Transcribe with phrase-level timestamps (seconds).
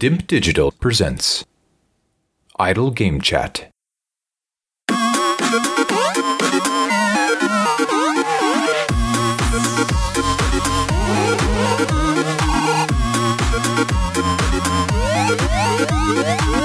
[0.00, 1.44] Dimp Digital presents
[2.58, 3.70] Idle Game Chat.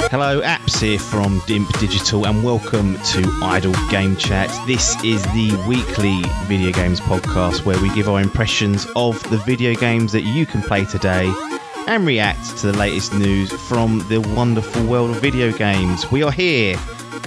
[0.10, 4.50] Hello, Apps here from Dimp Digital, and welcome to Idle Game Chat.
[4.66, 9.76] This is the weekly video games podcast where we give our impressions of the video
[9.76, 11.32] games that you can play today
[11.90, 16.12] and react to the latest news from the wonderful world of video games.
[16.12, 16.78] We are here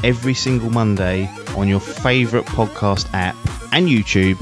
[0.05, 3.35] every single Monday on your favourite podcast app
[3.73, 4.39] and YouTube,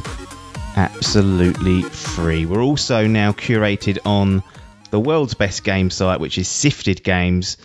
[0.77, 2.45] absolutely free.
[2.45, 4.43] We're also now curated on
[4.91, 7.57] the world's best game site, which is Sifted Games.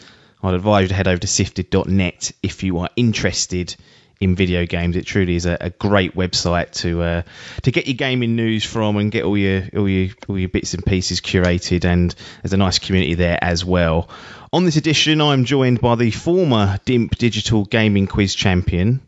[0.41, 3.75] I'd advise you to head over to sifted.net if you are interested
[4.19, 4.95] in video games.
[4.95, 7.21] It truly is a, a great website to uh,
[7.63, 10.73] to get your gaming news from and get all your all your all your bits
[10.73, 11.85] and pieces curated.
[11.85, 14.09] And there's a nice community there as well.
[14.53, 19.01] On this edition, I'm joined by the former DIMP Digital Gaming Quiz champion.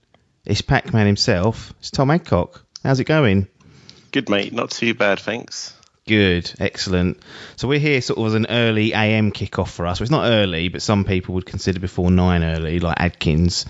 [0.46, 1.74] It's Pac-Man himself.
[1.80, 2.64] It's Tom Adcock.
[2.84, 3.48] How's it going?
[4.12, 4.54] Good, mate.
[4.54, 5.74] Not too bad, thanks.
[6.08, 7.20] Good, excellent.
[7.58, 10.00] So we're here sort of as an early AM kickoff for us.
[10.00, 13.66] Well, it's not early, but some people would consider before nine early, like Adkins.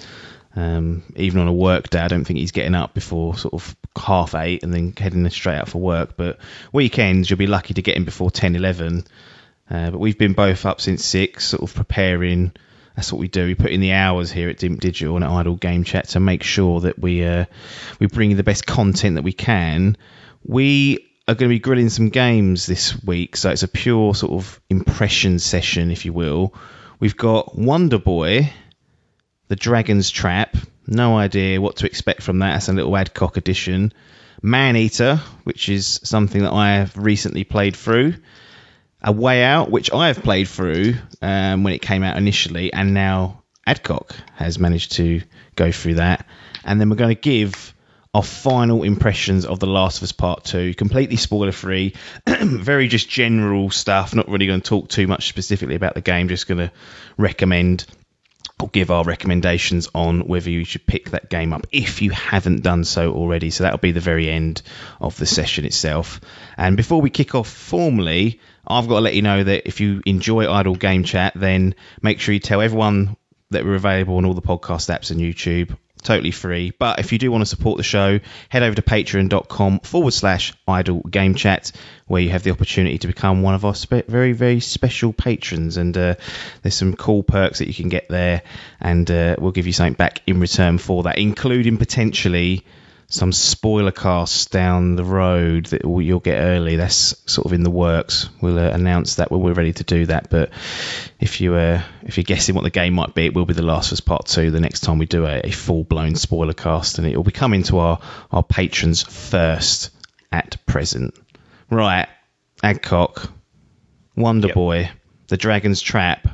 [0.58, 3.76] Um, even on a work day, I don't think he's getting up before sort of
[3.96, 6.18] half eight and then heading straight out for work.
[6.18, 6.40] But
[6.74, 9.04] weekends, you'll be lucky to get him before 10, 11.
[9.70, 12.54] Uh, but we've been both up since six, sort of preparing.
[12.96, 13.46] That's what we do.
[13.46, 16.20] We put in the hours here at Dimp Digital and at Idle Game Chat to
[16.20, 17.46] make sure that we uh,
[18.00, 19.96] we bring the best content that we can.
[20.44, 24.32] We are going to be grilling some games this week, so it's a pure sort
[24.32, 26.56] of impression session, if you will.
[27.00, 28.52] We've got Wonder Boy,
[29.48, 30.58] The Dragon's Trap.
[30.88, 32.54] No idea what to expect from that.
[32.54, 33.94] That's a little Adcock edition.
[34.42, 38.16] Maneater, which is something that I have recently played through.
[39.02, 42.94] A Way Out, which I have played through um, when it came out initially, and
[42.94, 45.22] now Adcock has managed to
[45.56, 46.26] go through that.
[46.64, 47.74] And then we're going to give
[48.14, 50.74] our final impressions of The Last of Us Part 2.
[50.74, 51.94] Completely spoiler free,
[52.28, 54.16] very just general stuff.
[54.16, 56.72] Not really going to talk too much specifically about the game, just going to
[57.18, 57.86] recommend
[58.66, 62.84] give our recommendations on whether you should pick that game up if you haven't done
[62.84, 63.52] so already.
[63.52, 64.64] So that'll be the very end
[65.00, 66.20] of the session itself.
[66.58, 70.02] And before we kick off formally, I've got to let you know that if you
[70.06, 73.16] enjoy Idle Game Chat, then make sure you tell everyone
[73.52, 76.72] that we're available on all the podcast apps and YouTube totally free.
[76.72, 78.20] But if you do want to support the show,
[78.50, 81.72] head over to patreon.com forward slash idle game chat,
[82.08, 85.78] where you have the opportunity to become one of our spe- very, very special patrons.
[85.78, 86.16] And uh,
[86.62, 88.42] there's some cool perks that you can get there,
[88.80, 92.64] and uh, we'll give you something back in return for that, including potentially
[93.10, 96.76] some spoiler casts down the road that you'll get early.
[96.76, 98.30] That's sort of in the works.
[98.42, 100.30] We'll uh, announce that when we're ready to do that.
[100.30, 100.52] But
[101.18, 103.62] if you uh, if you're guessing what the game might be, it will be The
[103.62, 104.52] Last of Us Part Two.
[104.52, 107.32] The next time we do a, a full blown spoiler cast, and it will be
[107.32, 109.92] coming to our our patrons first
[110.30, 111.18] at present.
[111.70, 112.08] Right,
[112.62, 113.32] Adcock,
[114.18, 114.56] Wonder Yep.
[114.56, 114.92] Boy,
[115.30, 116.28] The Dragon's Trap.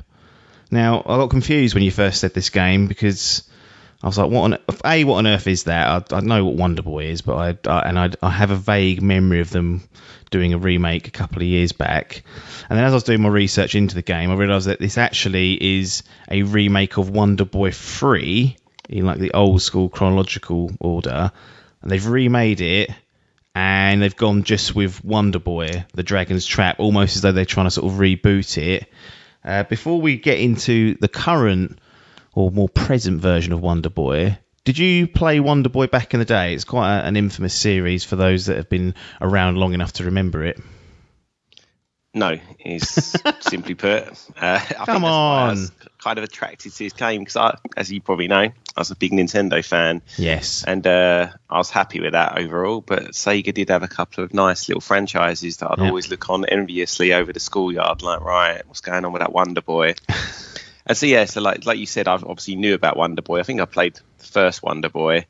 [0.72, 3.44] Now I got confused when you first said this game because.
[4.04, 5.06] I was like, "What on a?
[5.06, 7.88] What on earth is that?" I, I know what Wonder Boy is, but I, I
[7.88, 9.88] and I, I have a vague memory of them
[10.30, 12.24] doing a remake a couple of years back.
[12.70, 14.98] And then as I was doing my research into the game, I realised that this
[14.98, 18.58] actually is a remake of Wonder Boy Three
[18.90, 21.32] in like the old school chronological order,
[21.82, 22.90] and they've remade it.
[23.56, 27.68] And they've gone just with Wonder Boy, the Dragon's Trap, almost as though they're trying
[27.68, 28.90] to sort of reboot it.
[29.46, 31.78] Uh, before we get into the current
[32.36, 34.38] or more present version of Wonder Boy.
[34.66, 36.54] Did you play Wonder Boy back in the day?
[36.54, 40.06] It's quite a, an infamous series for those that have been around long enough to
[40.06, 40.60] remember it.
[42.16, 42.88] No, is
[43.42, 44.04] simply put.
[44.04, 45.50] Uh, I think that's Come I on.
[45.50, 48.96] was kind of attracted to this game because, as you probably know, I was a
[48.96, 50.64] big Nintendo fan, Yes.
[50.64, 52.82] and uh, I was happy with that overall.
[52.82, 55.88] But Sega did have a couple of nice little franchises that I'd Yeah.
[55.88, 59.62] always look on enviously over the schoolyard, like, right, what's going on with that Wonder
[59.62, 59.96] Boy?
[60.86, 63.40] and so yeah, so like like you said, I obviously knew about Wonder Boy.
[63.40, 65.26] I think I played the first Wonder Boy.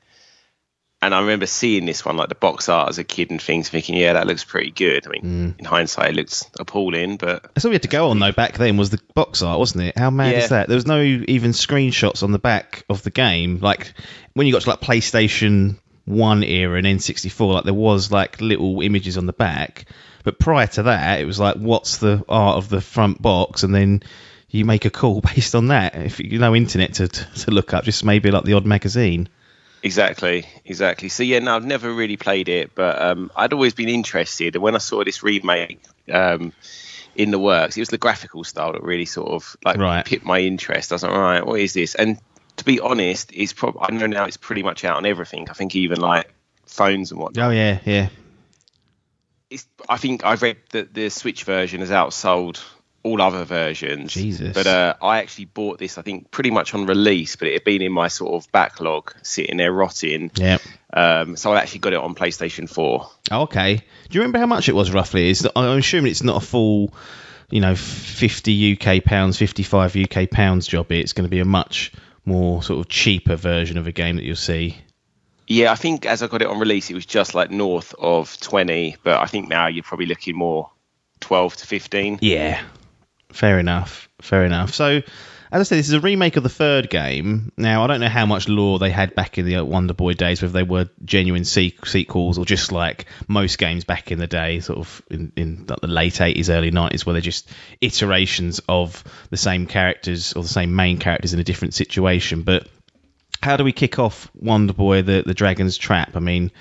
[1.02, 3.68] And I remember seeing this one, like the box art as a kid, and things,
[3.68, 5.22] thinking, "Yeah, that looks pretty good." I mean,
[5.58, 5.60] Mm.
[5.60, 8.58] in hindsight, it looks appalling, but That's all we had to go on though back
[8.58, 9.98] then was the box art, wasn't it?
[9.98, 10.38] How mad Yeah.
[10.44, 10.70] is that?
[10.70, 13.60] There was no even screenshots on the back of the game.
[13.62, 13.94] Like
[14.34, 18.80] when you got to like PlayStation One era and N64, like there was like little
[18.80, 19.84] images on the back.
[20.24, 23.76] But prior to that, it was like, what's the art of the front box, and
[23.76, 24.04] then
[24.54, 25.96] you make a call based on that.
[25.96, 29.30] If you know internet to, to, to look up, just maybe like the odd magazine.
[29.82, 31.10] Exactly, exactly.
[31.10, 34.56] So yeah, no, I've never really played it, but um, I'd always been interested.
[34.56, 36.54] And when I saw this remake, um,
[37.16, 37.78] in the works.
[37.78, 40.06] It was the graphical style that really sort of like Right.
[40.06, 40.92] piqued my interest.
[40.92, 41.96] I was like, all right, what is this?
[41.96, 42.20] And
[42.58, 45.50] to be honest, it's probably I know now it's pretty much out on everything.
[45.50, 46.34] I think even like
[46.66, 47.48] phones and whatnot.
[47.48, 48.10] Oh yeah, yeah.
[49.50, 52.62] It's, I think I've read that the Switch version has outsold
[53.04, 54.14] all other versions.
[54.14, 54.54] Jesus.
[54.54, 57.64] But uh, I actually bought this, I think, pretty much on release, but it had
[57.64, 60.32] been in my sort of backlog, sitting there rotting.
[60.36, 60.58] Yeah.
[60.94, 63.10] Um, so I actually got it on PlayStation 4.
[63.32, 63.76] Oh, okay.
[63.76, 65.30] Do you remember how much it was roughly?
[65.30, 66.94] It's, I'm assuming it's not a full,
[67.50, 70.92] you know, 50 UK pounds, 55 UK pounds job.
[70.92, 71.92] It's going to be a much
[72.26, 74.78] more sort of cheaper version of a game that you'll see.
[75.46, 78.40] Yeah, I think as I got it on release, it was just like north of
[78.40, 80.72] 20, but I think now you're probably looking more
[81.20, 82.20] 12 to 15.
[82.22, 82.62] Yeah.
[83.33, 84.09] Fair enough.
[84.21, 84.74] Fair enough.
[84.74, 85.01] So,
[85.51, 87.51] as I said, this is a remake of the third game.
[87.57, 90.41] Now, I don't know how much lore they had back in the Wonder Boy days,
[90.41, 94.59] whether they were genuine se- sequels or just like most games back in the day,
[94.62, 97.50] sort of in, in the late 80s, early 90s, where they're just
[97.81, 102.44] iterations of the same characters or the same main characters in a different situation.
[102.44, 102.68] But
[103.41, 106.15] how do we kick off Wonder Boy, the, the Dragon's Trap?
[106.15, 106.51] I mean,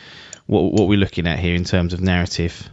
[0.47, 2.69] what, what are we looking at here in terms of narrative?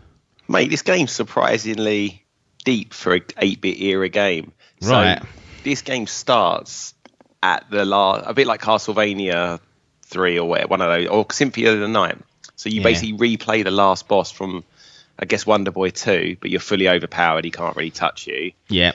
[0.48, 2.26] Mate, this game's surprisingly
[2.70, 4.52] deep for a 8-bit era game.
[4.82, 5.22] So Right.
[5.64, 6.94] this game starts
[7.42, 9.60] at the last, a bit like Castlevania
[10.06, 12.18] 3 or whatever, one of those, or Symphony of the Night.
[12.56, 12.84] So you Yeah.
[12.84, 14.64] basically replay the last boss from,
[15.18, 17.46] I guess, Wonder Boy 2, but you're fully overpowered.
[17.46, 18.52] He can't really touch you.
[18.70, 18.92] Yeah.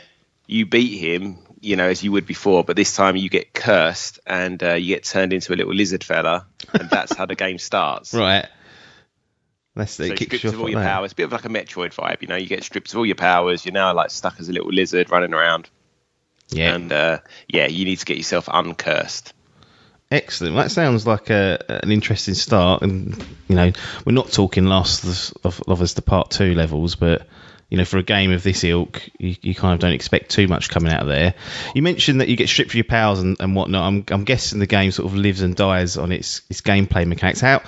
[0.47, 4.21] You beat him, you know, as you would before, but this time you get cursed
[4.26, 7.59] and uh, you get turned into a little lizard fella, and that's how the game
[7.59, 8.12] starts.
[8.26, 8.47] Right.
[9.76, 10.87] That's So it kicks stripped you of all your that.
[10.88, 11.12] powers.
[11.12, 12.37] A bit of like a Metroid vibe, you know.
[12.37, 13.65] You get stripped of all your powers.
[13.67, 15.69] You're now like stuck as a little lizard running around,
[16.50, 16.75] Yeah.
[16.75, 17.19] and uh,
[17.49, 19.32] yeah, you need to get yourself uncursed.
[20.11, 20.55] Excellent.
[20.55, 22.82] That sounds like a, an interesting start.
[22.82, 23.17] And,
[23.49, 23.73] you know,
[24.05, 25.03] we're not talking Last
[25.44, 27.26] of, of Us the Part 2 levels, but,
[27.75, 30.47] you know, for a game of this ilk, you, you kind of don't expect too
[30.47, 31.35] much coming out of there.
[31.75, 33.82] You mentioned that you get stripped of your powers and, and whatnot.
[33.82, 37.41] I'm, I'm guessing the game sort of lives and dies on its, its gameplay mechanics.
[37.41, 37.62] How,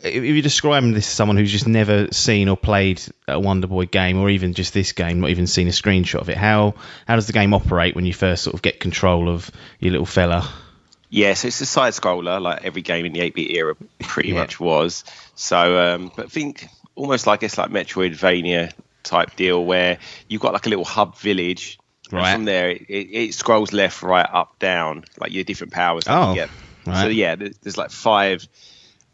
[0.00, 3.86] if you're describing this to someone who's just never seen or played a Wonder Boy
[3.86, 6.74] game, or even just this game, not even seen a screenshot of it, how,
[7.08, 9.50] how does the game operate when you first sort of get control of
[9.80, 10.48] your little fella?
[11.10, 14.34] Yeah, so it's a side scroller, like every game in the 8-bit era pretty Yeah.
[14.36, 15.02] much was.
[15.34, 18.70] So, um, but think almost like it's like Metroidvania
[19.08, 21.78] type deal where you've got like a little hub village.
[22.10, 22.32] Right.
[22.32, 26.36] from there, it, it, scrolls left, right, up, down, like your different powers Oh, you
[26.36, 26.50] get.
[26.86, 28.48] So yeah, there's, there's like five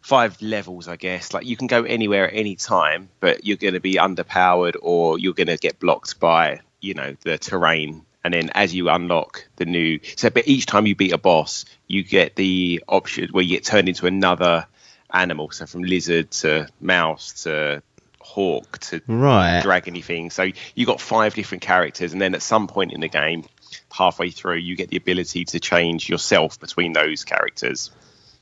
[0.04, 1.32] five levels, I guess.
[1.32, 5.18] Like you can go anywhere at any time, but you're going to be underpowered or
[5.18, 8.04] you're going to get blocked by you know the terrain.
[8.22, 11.64] And then as you unlock the new, so but each time you beat a boss,
[11.88, 14.66] you get the option where you get turned into another
[15.12, 15.50] animal.
[15.50, 17.82] So from lizard to mouse to
[18.24, 19.62] hawk to Right.
[19.62, 20.30] dragony thing.
[20.30, 23.44] So you got five different characters, and then at some point in the game,
[23.92, 27.90] halfway through, you get the ability to change yourself between those characters.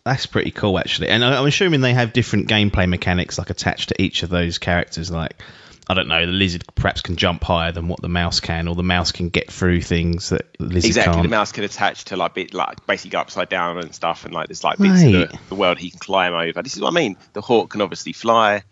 [0.05, 1.09] That's pretty cool, actually.
[1.09, 5.11] And I'm assuming they have different gameplay mechanics, like attached to each of those characters.
[5.11, 5.41] Like,
[5.89, 8.75] I don't know, the lizard perhaps can jump higher than what the mouse can, or
[8.75, 11.23] the mouse can get through things that the lizard exactly, can't.
[11.23, 14.35] the mouse can attach to like bit like basically go upside down and stuff, and
[14.35, 16.63] like there's like bits of the, the world he can climb over.
[16.63, 17.17] This is what I mean.
[17.33, 18.63] The hawk can obviously fly.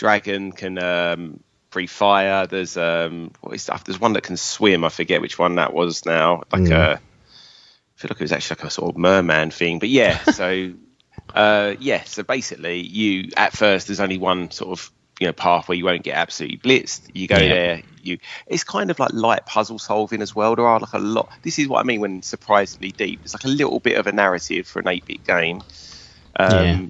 [0.00, 2.46] Dragon can um, breathe fire.
[2.46, 3.84] There's um, what is stuff?
[3.84, 4.82] There's one that can swim.
[4.82, 6.42] I forget which one that was now.
[6.50, 6.72] Like Mm.
[6.72, 6.98] a, I
[7.96, 9.78] feel like it was actually like a sort of merman thing.
[9.78, 10.72] But yeah, so
[11.34, 15.68] uh, yeah, so basically, you at first there's only one sort of you know path
[15.68, 17.10] where you won't get absolutely blitzed.
[17.12, 17.48] You go Yeah.
[17.48, 20.56] there, you it's kind of like light puzzle solving as well.
[20.56, 21.28] There are like a lot.
[21.42, 23.20] This is what I mean when surprisingly deep.
[23.22, 25.60] It's like a little bit of a narrative for an eight bit game.
[26.36, 26.86] Um, Yeah.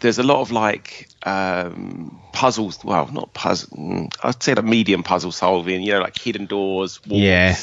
[0.00, 2.84] There's a lot of like um, puzzles.
[2.84, 3.76] Well, not puzzle.
[3.76, 5.82] mm, I'd say like medium puzzle solving.
[5.82, 7.22] You know, like hidden doors, walls.
[7.22, 7.56] Yeah.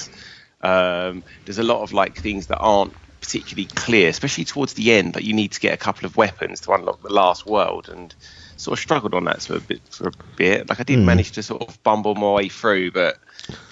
[0.62, 5.14] Um, there's a lot of like things that aren't particularly clear, especially towards the end.
[5.14, 8.14] That you need to get a couple of weapons to unlock the last world, and
[8.58, 9.82] sort of struggled on that for a bit.
[9.90, 11.06] For a bit, like I did Hmm.
[11.06, 13.18] manage to sort of bumble my way through, but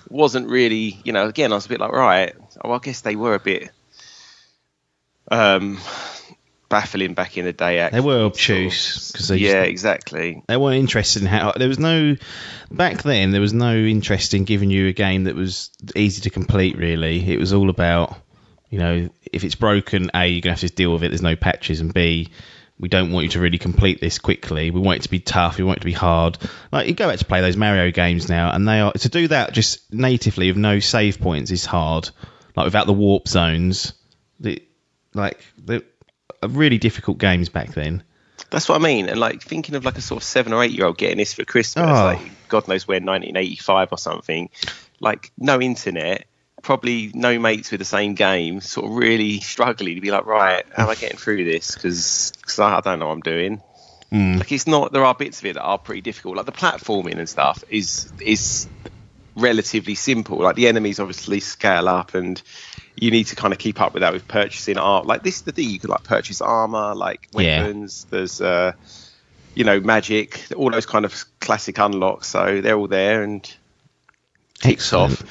[0.07, 1.01] wasn't really.
[1.03, 2.33] You know, again, I was a bit like, right.
[2.63, 3.71] Well, I guess they were a bit
[5.31, 5.79] um,
[6.73, 7.77] baffling back in the day.
[7.77, 10.43] Actually, They were obtuse because they yeah, just, exactly.
[10.47, 11.51] they weren't interested in how.
[11.51, 12.15] There was no
[12.71, 13.29] back then.
[13.29, 16.75] There was no interest in giving you a game that was easy to complete.
[16.75, 18.17] Really, it was all about
[18.71, 21.09] you know if it's broken, a you're gonna have to deal with it.
[21.09, 22.31] There's no patches, and b
[22.79, 24.71] we don't want you to really complete this quickly.
[24.71, 25.59] We want it to be tough.
[25.59, 26.39] We want it to be hard.
[26.71, 29.27] Like you go back to play those Mario games now, and they are to do
[29.27, 32.09] that just natively with no save points is hard.
[32.55, 33.93] Like without the warp zones,
[34.39, 34.63] the
[35.13, 35.85] like the
[36.49, 38.03] really difficult games back then.
[38.49, 39.09] That's what I mean.
[39.09, 41.33] And like thinking of like a sort of seven or eight year old getting this
[41.33, 42.03] for Christmas, Oh.
[42.05, 42.19] like
[42.49, 44.49] God knows when, 1985 or something.
[44.99, 46.25] like no internet,
[46.61, 50.65] probably no mates with the same game, sort of really struggling to be like, right,
[50.75, 51.75] how am I getting through this?
[51.75, 53.61] Because I, I don't know what I'm doing.
[54.11, 54.37] Hmm.
[54.37, 54.91] Like it's not.
[54.93, 56.37] There are bits of it that are pretty difficult.
[56.37, 58.67] Like the platforming and stuff is is
[59.35, 60.37] relatively simple.
[60.39, 62.41] Like the enemies obviously scale up, and
[62.95, 65.05] you need to kind of keep up with that with purchasing art.
[65.05, 67.61] Like this is the thing you could like purchase armor, like Yeah.
[67.63, 68.05] weapons.
[68.09, 68.73] There's uh,
[69.55, 72.27] you know magic, all those kind of classic unlocks.
[72.27, 73.51] So they're all there and
[74.59, 75.23] ticks off.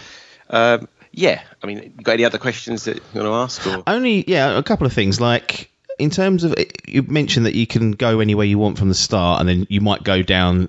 [0.51, 3.67] Um, yeah, I mean, you got any other questions that you want to ask?
[3.67, 3.83] Or?
[3.87, 5.21] Only, yeah, a couple of things.
[5.21, 6.55] Like in terms of,
[6.87, 9.81] you mentioned that you can go anywhere you want from the start, and then you
[9.81, 10.69] might go down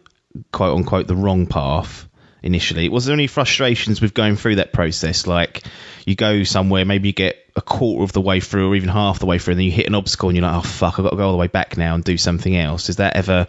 [0.52, 2.08] quote unquote the wrong path
[2.44, 2.90] initially.
[2.90, 5.26] Was there any frustrations with going through that process?
[5.26, 5.64] Like
[6.06, 9.20] you go somewhere, maybe you get a quarter of the way through, or even half
[9.20, 11.04] the way through, and then you hit an obstacle, and you're like, oh fuck, I've
[11.04, 12.90] got to go all the way back now and do something else.
[12.90, 13.48] Is that ever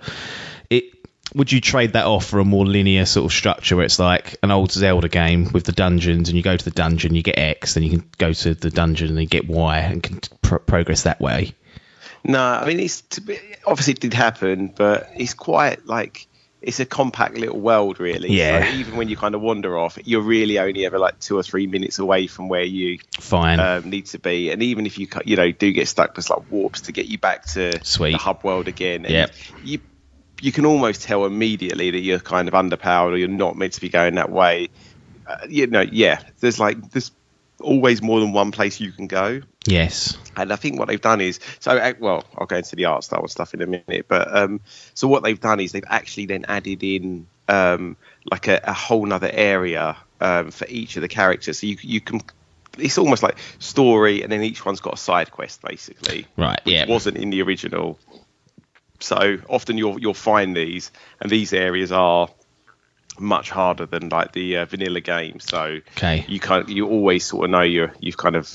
[0.70, 0.84] it?
[1.34, 4.36] Would you trade that off for a more linear sort of structure where it's like
[4.42, 7.38] an old Zelda game with the dungeons, and you go to the dungeon, you get
[7.38, 10.60] X, then you can go to the dungeon and you get Y, and can pro-
[10.60, 11.54] progress that way?
[12.22, 13.02] No, I mean it's
[13.66, 16.26] obviously it did happen, but it's quite like
[16.64, 18.30] it's a compact little world, really.
[18.30, 18.70] Yeah.
[18.70, 21.42] So even when you kind of wander off, you're really only ever like two or
[21.42, 23.60] three minutes away from where you Fine.
[23.60, 24.50] um, need to be.
[24.50, 27.18] And even if you you know do get stuck, there's like warps to get you
[27.18, 28.12] back to Sweet.
[28.12, 29.04] the hub world again.
[29.06, 29.32] Yep.
[29.62, 29.80] You
[30.40, 33.80] you can almost tell immediately that you're kind of underpowered or you're not meant to
[33.80, 34.68] be going that way.
[35.26, 36.20] Uh, you know, yeah.
[36.40, 37.10] There's like there's
[37.60, 39.40] always more than one place you can go.
[39.66, 40.16] yes.
[40.36, 42.24] And I think what they've done is so uh, well.
[42.36, 44.60] I'll go into the art style and stuff in a minute, but um,
[44.94, 47.96] so what they've done is they've actually then added in um,
[48.30, 51.60] like a, a whole nother area um, for each of the characters.
[51.60, 52.20] So you you can.
[52.76, 56.26] It's almost like story, and then each one's got a side quest, basically.
[56.36, 56.58] Right.
[56.64, 56.86] which Yeah.
[56.86, 57.98] wasn't in the original.
[59.00, 62.28] So often you'll you'll find these, and these areas are
[63.18, 65.40] much harder than like the uh, vanilla game.
[65.40, 66.24] So Okay.
[66.28, 68.50] you kind you always sort of know you're you've kind of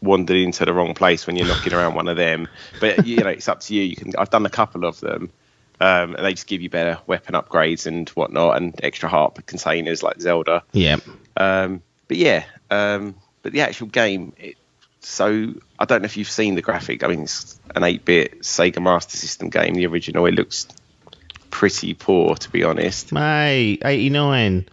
[0.00, 2.48] wandered into the wrong place when you're knocking around one of them.
[2.80, 3.82] But you know it's up to you.
[3.82, 5.30] You can I've done a couple of them.
[5.80, 10.02] Um, and they just give you better weapon upgrades and whatnot, and extra heart containers
[10.04, 10.62] like Zelda.
[10.72, 10.98] Yeah.
[11.36, 14.32] Um, but yeah, um, but the actual game.
[14.38, 14.56] It,
[15.00, 17.02] so I don't know if you've seen the graphic.
[17.02, 20.24] I mean, it's an 8-bit Sega Master System game, the original.
[20.26, 20.66] It looks
[21.54, 23.12] pretty poor, to be honest.
[23.12, 24.68] Mate, 89.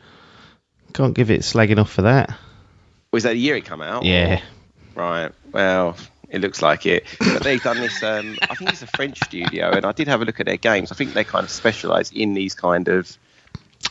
[0.93, 2.35] Can't give it slagging off for that.
[3.11, 4.03] Was that the year it come out?
[4.03, 4.41] Yeah.
[4.95, 5.31] Right.
[5.51, 5.95] Well,
[6.27, 7.05] it looks like it.
[7.19, 8.01] But they've done this.
[8.01, 10.57] Um, I think it's a French studio, and I did have a look at their
[10.57, 10.91] games.
[10.91, 13.15] I think they kind of specialise in these kind of.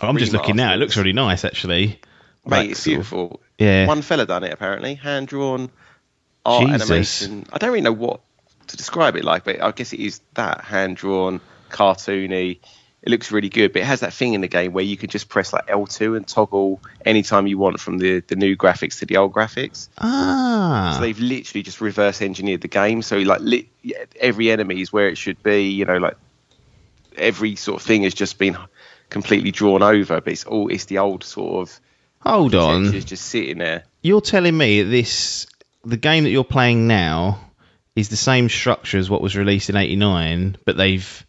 [0.01, 0.75] I'm just looking now.
[0.75, 2.01] It looks really nice, actually.
[2.45, 3.41] Mate, Like, it's sort of- beautiful.
[3.59, 3.87] Yeah.
[3.87, 5.71] One fella done it apparently, hand drawn
[6.45, 6.91] art Jesus.
[6.91, 7.47] animation.
[7.53, 8.21] I don't really know what
[8.67, 12.59] to describe it like, but I guess it is that hand drawn, cartoony.
[13.03, 15.09] It looks really good, but it has that thing in the game where you can
[15.09, 19.07] just press like L2 and toggle anytime you want from the, the new graphics to
[19.07, 19.89] the old graphics.
[19.97, 20.93] Ah.
[20.95, 23.01] So they've literally just reverse engineered the game.
[23.01, 23.71] So like li-
[24.21, 25.71] every enemy is where it should be.
[25.71, 26.17] You know, like
[27.17, 28.59] every sort of thing has just been
[29.09, 31.81] completely drawn over, but it's all it's the old sort of
[32.21, 32.83] Hold on.
[32.83, 33.85] textures just sitting there.
[34.03, 35.47] You're telling me this
[35.87, 37.41] the game that you're playing now
[37.97, 41.27] is the same structure as what was released in 89, but they've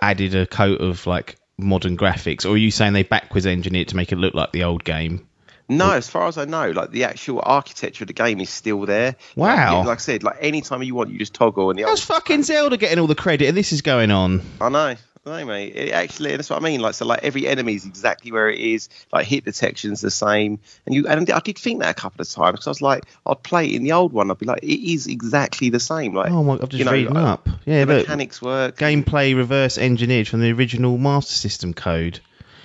[0.00, 3.96] added a coat of like modern graphics, or are you saying they backwards engineered to
[3.96, 5.26] make it look like the old game?
[5.68, 8.86] No, as far as I know, like the actual architecture of the game is still
[8.86, 9.16] there.
[9.34, 9.78] Wow.
[9.78, 12.18] Like, like I said, like anytime you want, you just toggle and the That's old.
[12.22, 14.42] fucking Zelda getting all the credit, and this is going on.
[14.60, 14.94] I know.
[15.26, 15.74] I know, mate.
[15.74, 16.80] It actually, that's what I mean.
[16.80, 18.88] Like, so, like every enemy is exactly where it is.
[19.12, 21.08] Like, hit detection's the same, and you.
[21.08, 23.66] And I did think that a couple of times because I was like, I'd play
[23.66, 24.30] it in the old one.
[24.30, 26.14] I'd be like, it is exactly the same.
[26.14, 26.54] Like, Oh my!
[26.54, 27.48] I'm just you know, reading like, up.
[27.64, 28.78] Yeah, the look, mechanics work.
[28.78, 32.20] gameplay reverse engineered from the original Master System code,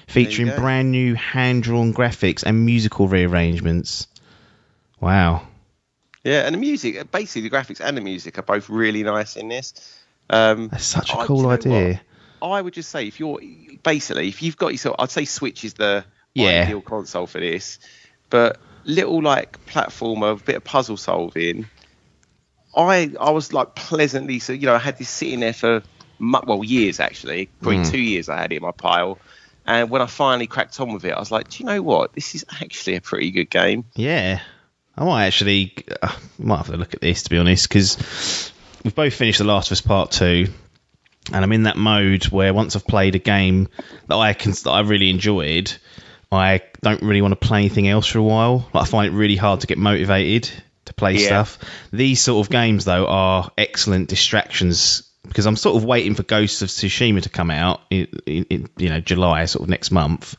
[0.07, 4.07] featuring brand new hand drawn graphics and musical rearrangements.
[4.99, 5.47] Wow.
[6.23, 9.47] Yeah, and the music, basically, the graphics and the music are both really nice in
[9.49, 9.73] this.
[10.29, 11.87] Um, That's such a I- cool idea.
[11.93, 11.99] what?
[12.41, 13.39] I would just say if you're
[13.83, 16.63] basically if you've got yourself, I'd say Switch is the Yeah.
[16.63, 17.79] ideal console for this.
[18.29, 21.67] But little like platformer, a bit of puzzle solving.
[22.75, 25.83] I I was like pleasantly so you know I had this sitting there for
[26.19, 27.91] well years actually, probably Mm.
[27.91, 29.17] two years I had it in my pile.
[29.65, 32.13] And when I finally cracked on with it, I was like, do you know what?
[32.13, 33.85] This is actually a pretty good game.
[33.95, 34.39] Yeah.
[34.97, 38.51] I might actually uh, might have to look at this to be honest because
[38.83, 40.47] we've both finished The Last of Us Part Two,
[41.31, 43.67] and I'm in that mode where once I've played a game
[44.07, 45.71] that I can that I really enjoyed,
[46.31, 48.69] I don't really want to play anything else for a while.
[48.73, 50.49] Like I find it really hard to get motivated
[50.85, 51.27] to play Yeah.
[51.27, 51.59] stuff.
[51.91, 56.61] These sort of games though are excellent distractions because I'm sort of waiting for Ghosts
[56.63, 60.35] of Tsushima to come out in, in, in you know July, sort of next month.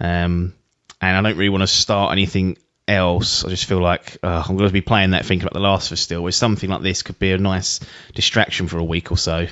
[0.00, 0.54] Um,
[1.00, 2.58] and I don't really want to start anything
[2.88, 3.44] else.
[3.44, 5.86] I just feel like uh, I'm going to be playing that, thinking about The Last
[5.88, 6.22] of Us still.
[6.22, 7.78] Where something like this could be a nice
[8.14, 9.46] distraction for a week or so.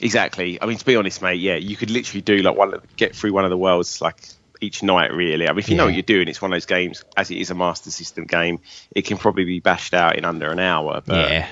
[0.00, 0.60] Exactly.
[0.60, 3.32] I mean, to be honest, mate, yeah, you could literally do like one, get through
[3.32, 4.16] one of the worlds like
[4.60, 5.46] each night, really.
[5.46, 7.04] I mean, if you know what you're doing, it's one of those games.
[7.16, 8.60] As it is a Master System game,
[8.94, 11.02] it can probably be bashed out in under an hour.
[11.04, 11.48] But yeah,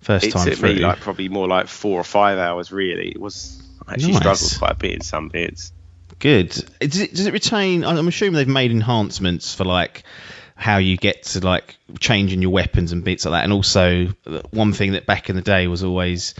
[0.00, 0.74] first it time took through.
[0.74, 2.70] me like probably more like four or five hours.
[2.70, 4.20] Really, it was I actually Nice.
[4.20, 5.72] struggled quite a bit in some bits.
[6.18, 6.50] Good.
[6.80, 7.84] Does it, does it retain?
[7.84, 10.02] I'm assuming they've made enhancements for like
[10.56, 13.44] how you get to like changing your weapons and bits like that.
[13.44, 16.34] And also, uh, one thing that back in the day was always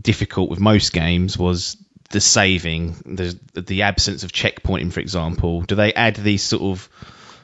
[0.00, 1.76] difficult with most games was
[2.10, 5.62] the saving, the the absence of checkpointing, for example.
[5.62, 6.88] Do they add these sort of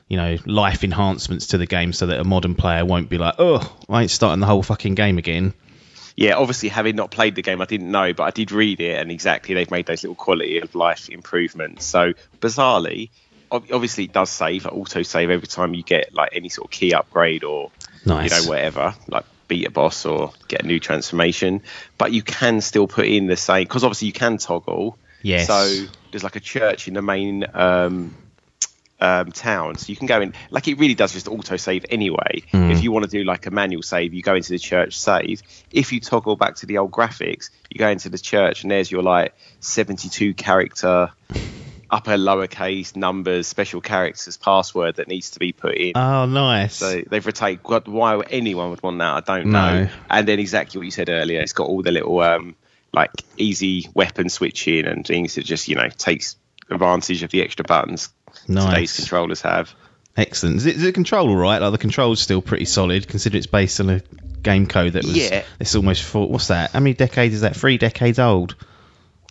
[0.08, 3.34] you know life enhancements to the game so that a modern player won't be like,
[3.38, 5.54] oh, I ain't starting the whole fucking game again?
[6.14, 9.00] Yeah, obviously, having not played the game, I didn't know, but I did read it,
[9.00, 11.86] and exactly they've made those little quality of life improvements.
[11.86, 13.08] So bizarrely,
[13.50, 16.92] obviously, it does save, auto save every time you get like any sort of key
[16.92, 17.70] upgrade or
[18.04, 18.30] Nice.
[18.30, 21.60] you know whatever, like beat a boss or get a new transformation.
[21.98, 24.96] But you can still put in the same because obviously you can toggle.
[25.20, 25.46] Yes.
[25.46, 28.16] So there's like a church in the main um,
[28.98, 30.32] um, town, so you can go in.
[30.50, 32.42] Like it really does just auto save anyway.
[32.52, 35.42] If you want to do like a manual save, you go into the church save.
[35.70, 38.90] If you toggle back to the old graphics, you go into the church and there's
[38.90, 41.10] your like 72 character
[41.92, 45.92] upper lowercase numbers special characters password that needs to be put in.
[45.94, 46.76] Oh, nice.
[46.76, 47.62] So they've retained.
[47.62, 49.88] God, why anyone would want that, I don't know.
[50.10, 52.56] And then exactly what you said earlier, it's got all the little um,
[52.92, 56.36] like easy weapon switching and things that just you know takes
[56.70, 58.08] advantage of the extra buttons
[58.48, 58.68] Nice.
[58.68, 59.74] today's controllers have.
[60.16, 60.56] Excellent.
[60.56, 61.60] Is it, is it control all right?
[61.60, 64.02] Like the control's still pretty solid, considering it's based on a
[64.42, 65.16] game code that was.
[65.16, 65.44] Yeah.
[65.60, 66.28] It's almost four.
[66.28, 66.72] What's that?
[66.72, 67.56] How many decades is that?
[67.56, 68.54] Three decades old.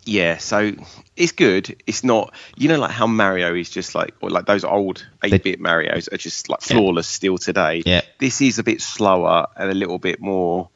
[0.04, 0.72] Yeah, so
[1.16, 1.80] it's good.
[1.86, 5.60] It's not, you know, like how Mario is just like, or like those old 8-bit
[5.60, 7.82] Mario's are just like flawless still today.
[7.86, 8.00] Yeah.
[8.18, 10.70] This is a bit slower and a little bit more,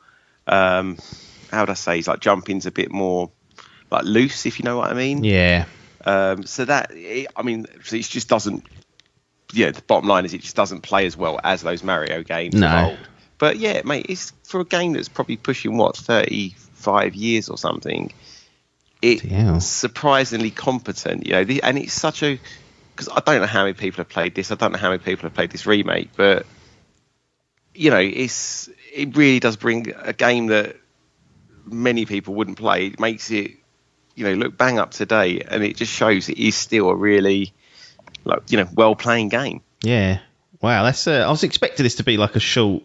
[0.47, 0.97] um,
[1.51, 3.31] how would I say, it's like jumping's a bit more
[3.91, 5.25] like loose, if you know what I mean.
[5.25, 5.65] Yeah.
[6.05, 8.65] Um, so that, it, I mean, it just doesn't.
[9.53, 12.55] Yeah, the bottom line is it just doesn't play as well as those Mario games
[12.55, 12.97] No.
[13.39, 18.13] But yeah, mate, it's for a game that's probably pushing what thirty-five years or something.
[19.03, 19.61] It's hell.
[19.61, 22.41] surprisingly competent, you know, the, and it's such a
[22.95, 24.51] because I don't know how many people have played this.
[24.51, 26.47] I don't know how many people have played this remake, but
[27.75, 30.77] you know, it's it really does bring a game that
[31.67, 32.87] many people wouldn't play.
[32.87, 33.53] It makes it
[34.15, 36.95] you know look bang up to date, and it just shows it is still a
[36.95, 37.53] really
[38.25, 39.61] like you know well playing game.
[39.83, 40.21] Yeah.
[40.61, 40.85] Wow.
[40.85, 41.07] That's.
[41.07, 42.83] Uh, I was expecting this to be like a short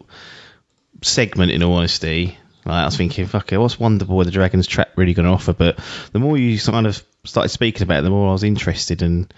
[1.00, 1.52] segment.
[1.52, 4.90] In all honesty, like, I was thinking, fuck it, what's Wonder Boy the Dragon's Trap
[4.96, 5.52] really going to offer?
[5.52, 5.78] But
[6.12, 9.32] the more you kind of started speaking about it, the more I was interested and.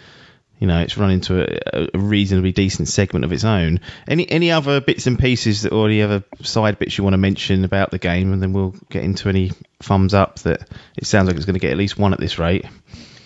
[0.60, 3.80] You know, it's run into a, a reasonably decent segment of its own.
[4.06, 7.18] Any any other bits and pieces that, or any other side bits you want to
[7.18, 11.26] mention about the game, and then we'll get into any thumbs up that it sounds
[11.26, 12.66] like it's going to get at least one at this rate.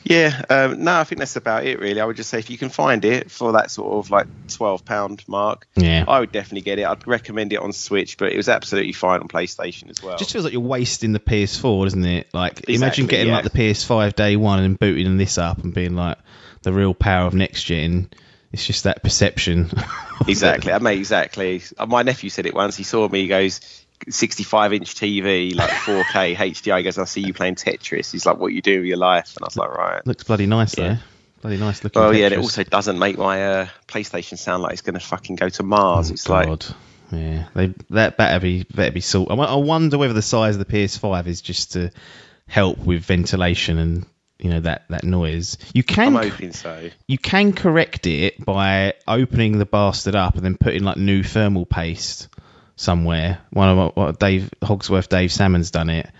[0.05, 2.01] Yeah, um, no, I think that's about it really.
[2.01, 4.85] I would just say if you can find it for that sort of like twelve
[4.85, 6.05] pound mark, Yeah.
[6.09, 6.87] I would definitely get it.
[6.87, 10.17] I'd recommend it on Switch, but it was absolutely fine on PlayStation as well.
[10.17, 12.29] just feels like you're wasting the PS4, doesn't it?
[12.33, 13.35] Like, Exactly, imagine getting yeah.
[13.35, 16.17] like the PS5 day one and booting this up and being like
[16.63, 18.09] the real power of next gen.
[18.51, 19.71] It's just that perception.
[20.27, 21.63] Exactly, I mean, exactly.
[21.87, 22.77] My nephew said it once.
[22.77, 23.21] He saw me.
[23.23, 23.61] He goes,
[24.09, 26.79] 65 inch TV, like 4K HDR.
[26.79, 28.13] He goes, I see you playing Tetris.
[28.13, 29.35] He's like, what you do with your life?
[29.37, 30.07] And I was like, right.
[30.07, 30.95] Looks bloody nice Yeah.
[30.95, 30.99] though.
[31.43, 32.03] Bloody nice looking.
[32.03, 35.01] Well, yeah, and it also doesn't make my uh, PlayStation sound like it's going to
[35.01, 36.11] fucking go to Mars.
[36.11, 36.67] it's Oh, like, God.
[37.13, 39.31] Yeah, they that better be better be sort.
[39.31, 41.91] I, I wonder whether the size of the PS5 is just to
[42.49, 44.07] help with ventilation and
[44.39, 45.57] you know that that noise.
[45.73, 46.91] You I'm can hoping so.
[47.07, 51.65] you can correct it by opening the bastard up and then putting like new thermal
[51.65, 52.29] paste
[52.79, 53.41] somewhere.
[53.51, 56.11] One of what, what Dave Hogsworth, Dave Salmon's done it,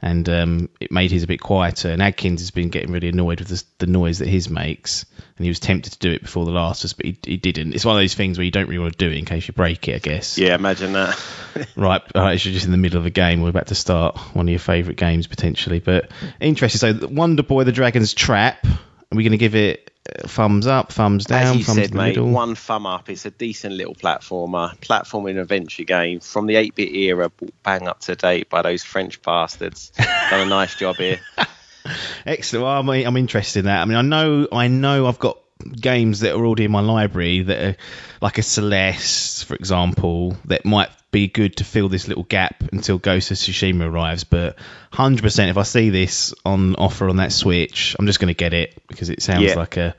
[0.00, 1.90] and um, it made his a bit quieter.
[1.90, 5.04] And Adkins has been getting really annoyed with the, the noise that his makes,
[5.36, 7.74] and he was tempted to do it before the last us, but he, he didn't.
[7.74, 9.46] It's one of those things where you don't really want to do it in case
[9.46, 10.38] you break it, I guess.
[10.38, 11.20] Yeah, imagine that.
[11.74, 13.42] Right, right, you're just in the middle of a game.
[13.42, 16.78] We're about to start one of your favourite games potentially, but interesting.
[16.78, 18.64] So, Wonder Boy: The Dragon's Trap.
[18.64, 21.94] Are we going to give it uh, thumbs up, thumbs down, As you thumbs said,
[21.94, 22.30] mate, middle?
[22.30, 23.08] one thumb up.
[23.08, 27.30] It's a decent little platformer, platforming adventure game from the 8-bit era,
[27.62, 29.92] bang up to date by those French bastards.
[30.30, 31.20] Done a nice job here.
[32.26, 32.64] Excellent.
[32.64, 33.82] Well, I'm, I'm interested in that.
[33.82, 35.38] I mean, I know, I know, I've got
[35.80, 37.76] games that are already in my library that are
[38.20, 42.98] like a Celeste, for example, that might be good to fill this little gap until
[42.98, 44.24] Ghost of Tsushima arrives.
[44.24, 44.56] But
[44.92, 48.52] 100%, if I see this on offer on that Switch, I'm just going to get
[48.54, 49.54] it because it sounds Yeah.
[49.54, 49.94] like a,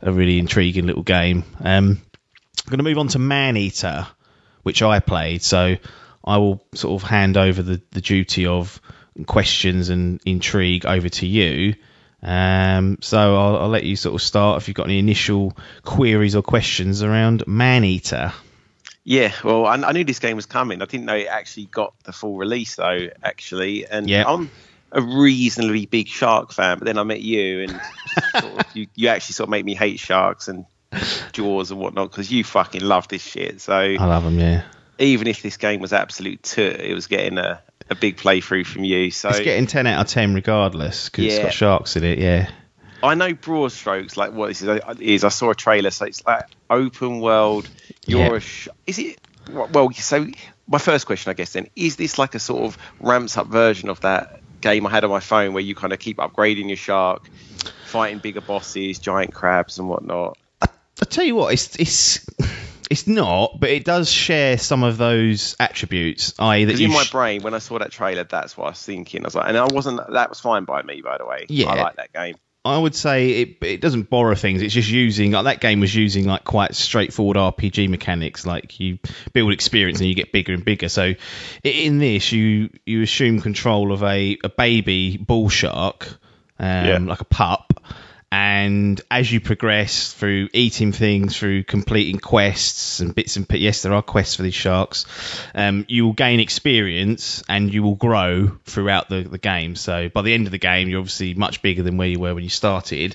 [0.00, 1.44] a really intriguing little game.
[1.60, 2.00] Um,
[2.66, 4.06] I'm going to move on to Maneater,
[4.62, 5.42] which I played.
[5.42, 5.74] So
[6.24, 8.80] I will sort of hand over the, the duty of
[9.26, 11.74] questions and intrigue over to you.
[12.24, 16.34] Um, so I'll, I'll let you sort of start if you've got any initial queries
[16.34, 18.32] or questions around Maneater.
[19.04, 20.80] Yeah, well, I, I knew this game was coming.
[20.80, 23.08] I didn't know it actually got the full release though.
[23.22, 24.24] Actually, and Yeah.
[24.26, 24.50] I'm
[24.92, 26.78] a reasonably big shark fan.
[26.78, 27.80] But then I met you, and
[28.40, 30.64] sort of, you you actually sort of make me hate sharks and
[31.32, 33.60] Jaws and whatnot because you fucking love this shit.
[33.60, 34.62] So I love them, yeah.
[34.98, 38.84] even if this game was absolute toot, it was getting a, a big playthrough from
[38.84, 39.10] you.
[39.10, 42.50] So It's getting 10 out of 10 regardless because it's got sharks in it, yeah.
[43.02, 44.80] I know broad strokes like what this is.
[44.98, 47.68] Is I saw a trailer, so it's like open world.
[48.06, 48.34] You're Yeah.
[48.36, 49.18] a sh- is it?
[49.50, 50.26] Well, so
[50.66, 53.90] my first question, I guess, then is this like a sort of ramps up version
[53.90, 56.78] of that game I had on my phone where you kind of keep upgrading your
[56.78, 57.28] shark,
[57.84, 60.38] fighting bigger bosses, giant crabs and whatnot?
[60.62, 62.26] I tell you what, it's it's
[62.90, 66.34] it's not, but it does share some of those attributes.
[66.38, 68.82] I.e., that in my sh- brain, when I saw that trailer, that's what I was
[68.82, 69.22] thinking.
[69.22, 70.00] I was like, and I wasn't.
[70.12, 71.46] That was fine by me, by the way.
[71.48, 71.68] Yeah.
[71.70, 72.36] I like that game.
[72.66, 74.62] I would say it it doesn't borrow things.
[74.62, 78.46] It's just using like that game was using like quite straightforward RPG mechanics.
[78.46, 78.98] Like you
[79.34, 80.88] build experience and you get bigger and bigger.
[80.88, 81.12] So
[81.62, 86.08] in this, you you assume control of a, a baby bull shark,
[86.58, 86.98] um, Yeah.
[87.02, 87.84] like a pup.
[88.36, 93.94] And as you progress through eating things, through completing quests and bits and yes, there
[93.94, 95.06] are quests for these sharks.
[95.54, 99.76] Um, you will gain experience and you will grow throughout the, the game.
[99.76, 102.34] So by the end of the game, you're obviously much bigger than where you were
[102.34, 103.14] when you started.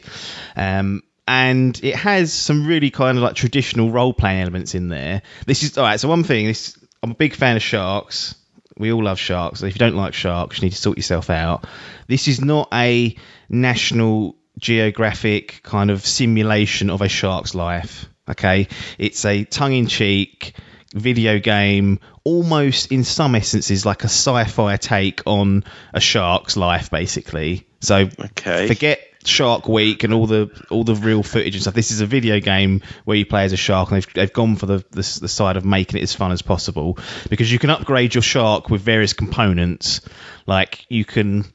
[0.56, 5.22] Um, and it has some really kind of like traditional role playing elements in there.
[5.46, 6.00] This is all right.
[6.00, 8.36] So one thing, this I'm a big fan of sharks.
[8.78, 9.64] We all love sharks.
[9.64, 11.68] If you don't like sharks, you need to sort yourself out.
[12.08, 13.18] This is not a
[13.50, 18.08] national geographic kind of simulation of a shark's life.
[18.30, 18.68] Okay,
[19.00, 20.54] it's a tongue-in-cheek
[20.94, 27.68] video game, almost in some essences like a sci-fi take on a shark's life, basically.
[27.82, 28.68] So Okay.
[28.68, 31.74] forget Shark Week and all the all the real footage and stuff.
[31.74, 34.56] This is a video game where you play as a shark, and they've, they've gone
[34.56, 36.98] for the, the the side of making it as fun as possible
[37.30, 40.02] because you can upgrade your shark with various components.
[40.46, 41.46] Like you can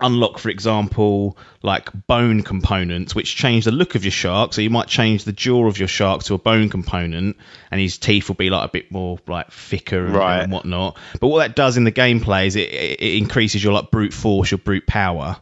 [0.00, 4.52] unlock, for example, like bone components, which change the look of your shark.
[4.52, 7.36] So you might change the jaw of your shark to a bone component,
[7.70, 10.40] and his teeth will be like a bit more like thicker and, Right.
[10.42, 10.96] and whatnot.
[11.20, 14.50] But what that does in the gameplay is it, it, increases your like brute force,
[14.50, 15.36] your brute power.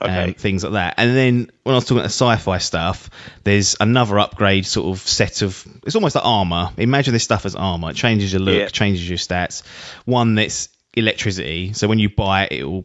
[0.00, 0.24] Okay.
[0.24, 3.08] Um, things like that, and then when I was talking about the sci-fi stuff,
[3.44, 5.64] there's another upgrade sort of set of.
[5.86, 6.70] It's almost like armor.
[6.76, 7.90] Imagine this stuff as armor.
[7.90, 8.66] It changes your look, Yeah.
[8.66, 9.62] changes your stats.
[10.04, 11.72] One that's electricity.
[11.74, 12.84] So when you buy it, it will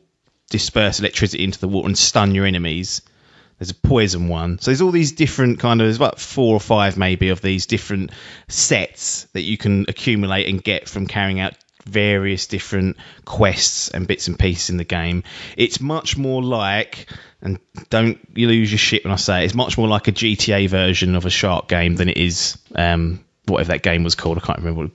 [0.49, 3.01] disperse electricity into the water and stun your enemies.
[3.59, 4.59] There's a poison one.
[4.59, 7.65] So there's all these different kind of there's about four or five maybe of these
[7.65, 8.11] different
[8.47, 14.27] sets that you can accumulate and get from carrying out various different quests and bits
[14.27, 15.23] and pieces in the game.
[15.55, 17.07] It's much more like
[17.41, 20.11] and don't you lose your shit when I say it, it's much more like a
[20.11, 24.37] GTA version of a shark game than it is um whatever that game was called.
[24.37, 24.91] I can't remember what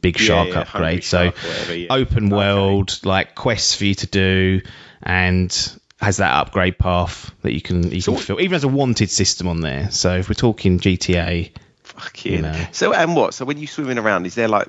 [0.00, 0.82] Big Shark yeah, upgrade.
[0.82, 1.86] Hungry So Shark whatever, yeah.
[1.90, 2.36] open Okay.
[2.36, 4.60] world, like quests for you to do,
[5.06, 8.40] and has that upgrade path that you can you So can fill.
[8.40, 9.90] Even has a wanted system on there.
[9.90, 11.52] So if we're talking GTA,
[11.84, 12.32] Fucking.
[12.32, 12.66] you know.
[12.72, 13.32] So and what?
[13.32, 14.68] So when you're swimming around, is there like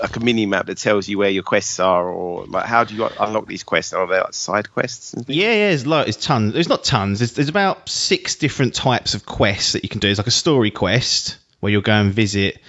[0.00, 2.94] like a mini map that tells you where your quests are, or like how do
[2.94, 3.92] you unlock these quests?
[3.92, 5.14] Are there like side quests?
[5.14, 5.36] And things?
[5.36, 6.54] yeah, yeah, there's like there's tons.
[6.54, 7.18] There's not tons.
[7.18, 10.08] There's, there's about six different types of quests that you can do.
[10.08, 12.60] It's like a story quest where you'll go and visit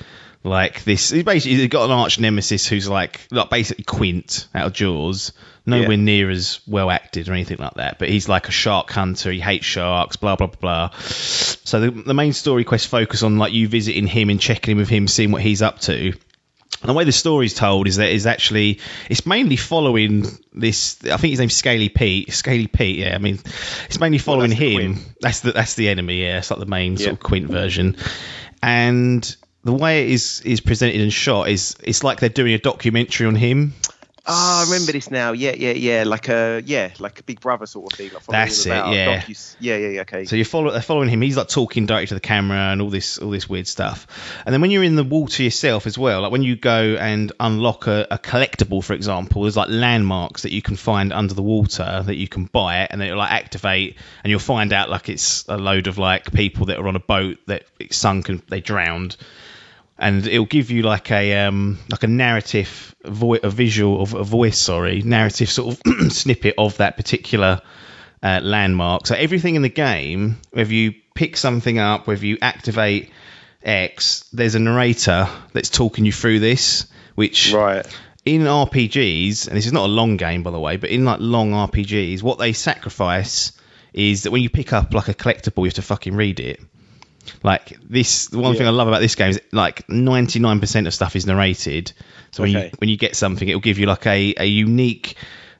[0.43, 1.11] like this.
[1.11, 5.31] He's basically you've got an arch nemesis who's like like basically Quint out of Jaws.
[5.65, 5.95] Nowhere Yeah.
[5.95, 9.31] near as well acted or anything like that, but he's like a shark hunter.
[9.31, 10.17] He hates sharks.
[10.17, 10.89] Blah blah blah.
[10.89, 10.97] blah.
[10.99, 14.77] So the, the main story quest focus on like you visiting him and checking in
[14.77, 16.13] with him, seeing what he's up to.
[16.81, 20.97] And the way the story's told is that is actually it's mainly following this.
[21.05, 22.33] I think his name's Scaly Pete.
[22.33, 23.15] Scaly Pete, yeah.
[23.15, 23.39] I mean,
[23.85, 24.95] it's mainly following that's him.
[24.95, 25.15] Quint.
[25.21, 26.23] That's the that's the enemy.
[26.23, 27.95] Yeah, it's like the main sort of Quint version.
[28.61, 32.59] And the way it is is presented and shot is it's like they're doing a
[32.59, 33.73] documentary on him.
[34.25, 35.33] Oh, I remember this now.
[35.33, 36.03] Yeah, yeah, yeah.
[36.05, 38.09] Like a yeah, like a Big Brother sort of thing.
[38.13, 39.21] Like That's it, yeah.
[39.27, 40.01] yeah, yeah, yeah.
[40.01, 40.23] Okay.
[40.23, 41.21] So you're follow, they're following him.
[41.21, 44.07] He's like talking directly to the camera and all this all this weird stuff.
[44.45, 47.33] And then when you're in the water yourself as well, like when you go and
[47.37, 51.43] unlock a, a collectible, for example, there's like landmarks that you can find under the
[51.43, 54.89] water that you can buy, it and then it'll like activate, and you'll find out
[54.89, 58.29] like it's a load of like people that are on a boat that it sunk
[58.29, 59.17] and they drowned.
[60.03, 64.23] And it'll give you like a um, like a narrative, vo- a visual of a
[64.23, 67.61] voice, sorry, narrative sort of snippet of that particular
[68.21, 69.07] uh, landmark.
[69.07, 73.11] So everything in the game, whether you pick something up, whether you activate
[73.63, 77.85] X, there's a narrator that's talking you through this, which right.
[78.25, 81.19] in RPGs, and this is not a long game by the way, but in like
[81.21, 83.53] long RPGs, what they sacrifice
[83.93, 86.59] is that when you pick up like a collectible, you have to fucking read it.
[87.41, 91.15] Like this, the one thing I love about this game is like 99% of stuff
[91.15, 91.91] is narrated.
[92.31, 95.15] So when you when you get something, it'll give you like a, a unique,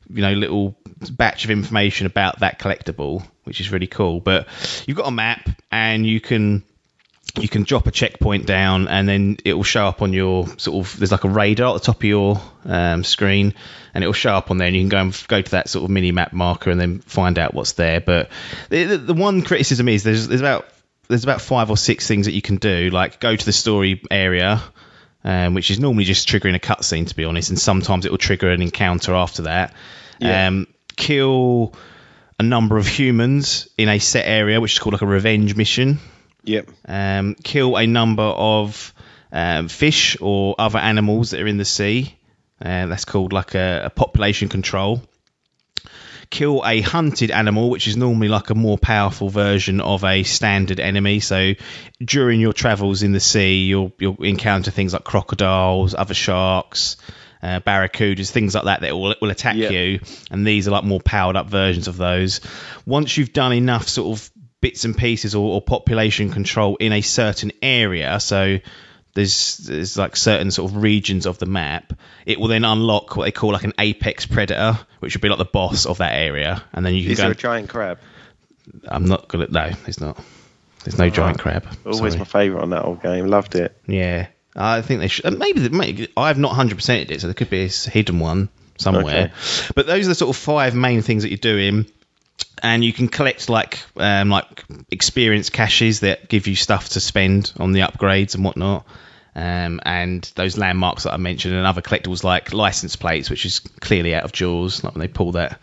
[0.10, 0.76] you know, little
[1.12, 4.20] batch of information about that collectible, which is really cool.
[4.20, 4.48] But
[4.88, 6.64] you've got a map, and you can
[7.40, 10.86] you can drop a checkpoint down and then it will show up on your sort
[10.86, 13.56] of there's like a radar at the top of your um, screen
[13.94, 15.52] and it will show up on there and you can go and f- go to
[15.52, 18.30] that sort of mini map marker and then find out what's there but
[18.70, 20.68] the, the, the one criticism is there's there's about
[21.14, 24.02] there's about five or six things that you can do like go to the story
[24.12, 24.62] area
[25.24, 28.18] um, which is normally just triggering a cutscene to be honest and sometimes it will
[28.18, 29.74] trigger an encounter after that
[30.20, 30.48] Yeah.
[30.48, 31.74] um, kill
[32.40, 36.00] a number of humans in a set area which is called like a revenge mission
[36.46, 36.70] Yep.
[36.88, 38.94] um, kill a number of
[39.32, 42.16] um, fish or other animals that are in the sea.
[42.62, 45.02] Uh, that's called like a, a population control.
[46.34, 50.80] Kill a hunted animal, which is normally like a more powerful version of a standard
[50.80, 51.20] enemy.
[51.20, 51.54] So
[52.04, 56.98] during your travels in the sea, you'll you'll encounter things like crocodiles, other sharks,
[57.44, 59.70] uh, barracudas, things like that that will, will attack Yeah.
[59.70, 60.00] you.
[60.32, 62.42] And these are like more powered up versions of those.
[62.84, 67.02] Once you've done enough sort of bits and pieces or, or population control in a
[67.02, 68.58] certain area, so
[69.14, 71.94] there's there's like certain sort of regions of the map,
[72.26, 75.38] it will then unlock what they call like an apex predator, which would be like
[75.38, 77.24] the boss of that area, and then you can Is go.
[77.24, 78.00] there a giant crab?
[78.88, 79.48] I'm not gonna.
[79.50, 80.18] No, there's not.
[80.84, 81.68] There's no giant ah, crab.
[81.86, 82.18] Always Sorry.
[82.20, 83.28] my favourite on that old game.
[83.28, 83.78] Loved it.
[83.88, 85.38] Yeah, I think they should.
[85.38, 88.50] Maybe, maybe I've not hundred percented it, so there could be a s- hidden one
[88.78, 89.32] somewhere.
[89.76, 91.86] But those are the sort of five main things that you're doing,
[92.62, 97.52] and you can collect like um, like experience caches that give you stuff to spend
[97.58, 98.86] on the upgrades and whatnot.
[99.36, 103.60] Um, and those landmarks that I mentioned, and other collectibles like license plates, which is
[103.60, 105.60] clearly out of Jaws, like when they pull that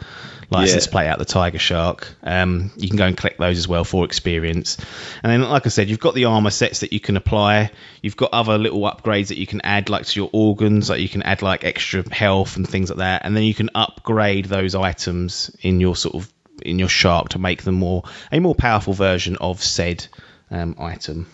[0.50, 0.90] license Yeah.
[0.90, 2.12] plate out the tiger shark.
[2.24, 4.76] Um, you can go and collect those as well for experience.
[5.22, 7.70] And then, like I said, you've got the armor sets that you can apply.
[8.02, 11.08] You've got other little upgrades that you can add, like to your organs, like you
[11.08, 13.24] can add like extra health and things like that.
[13.24, 16.28] And then you can upgrade those items in your sort of
[16.62, 20.06] in your shark to make them more a more powerful version of said
[20.50, 21.26] um, item.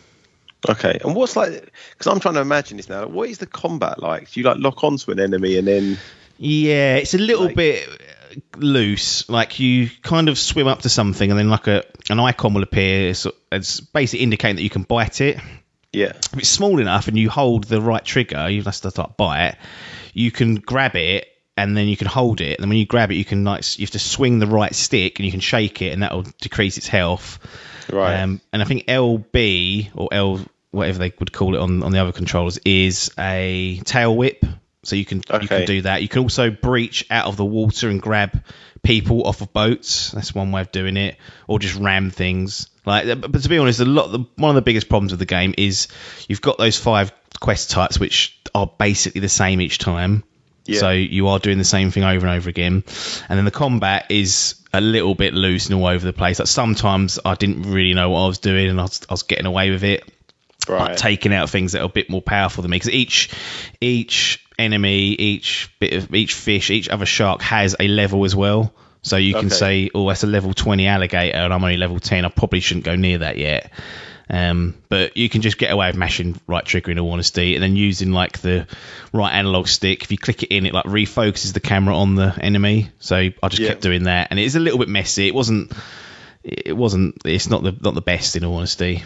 [0.68, 1.72] Okay, and what's like?
[1.92, 3.02] Because I'm trying to imagine this now.
[3.04, 4.30] Like, What is the combat like?
[4.30, 5.98] Do you like lock onto an enemy and then?
[6.38, 7.88] Yeah, it's a little Like- bit
[8.56, 9.28] loose.
[9.28, 12.62] Like you kind of swim up to something, and then like a an icon will
[12.62, 13.14] appear.
[13.14, 15.38] So it's basically indicating that you can bite it.
[15.92, 16.12] Yeah.
[16.14, 19.56] If it's small enough and you hold the right trigger, you have to start bite.
[20.12, 22.58] You can grab it and then you can hold it.
[22.58, 25.18] And when you grab it, you can like you have to swing the right stick
[25.18, 27.38] and you can shake it, and that will decrease its health.
[27.90, 28.20] Right.
[28.20, 30.40] Um, and I think LB or L
[30.70, 34.44] whatever they would call it on, on the other controllers is a tail whip.
[34.84, 36.02] So you can you can do that.
[36.02, 38.44] You can also breach out of the water and grab
[38.84, 40.12] people off of boats.
[40.12, 41.16] That's one way of doing it,
[41.48, 42.68] or just ram things.
[42.84, 45.18] Like, but but to be honest, a lot the, one of the biggest problems with
[45.18, 45.88] the game is
[46.28, 50.22] you've got those five quest types which are basically the same each time.
[50.66, 50.80] Yeah.
[50.80, 52.84] So you are doing the same thing over and over again,
[53.28, 56.38] and then the combat is a little bit loose and all over the place.
[56.38, 59.22] Like sometimes I didn't really know what I was doing, and I was, I was
[59.22, 60.04] getting away with it
[60.68, 60.90] right.
[60.90, 63.30] like taking out things that are a bit more powerful than me because each
[63.80, 68.72] each enemy each bit of each fish each other shark has a level as well
[69.02, 69.54] so you can Okay.
[69.54, 72.84] say oh that's a level 20 alligator and i'm only level 10 i probably shouldn't
[72.86, 73.70] go near that yet
[74.28, 77.62] um, but you can just get away with mashing right trigger in all honesty and
[77.62, 78.66] then using like the
[79.12, 80.02] right analog stick.
[80.02, 82.90] If you click it in it like refocuses the camera on the enemy.
[82.98, 83.68] So i just Yeah.
[83.68, 84.28] kept doing that.
[84.30, 85.28] And it is a little bit messy.
[85.28, 85.72] It wasn't
[86.42, 89.02] it wasn't it's not the not the best in all honesty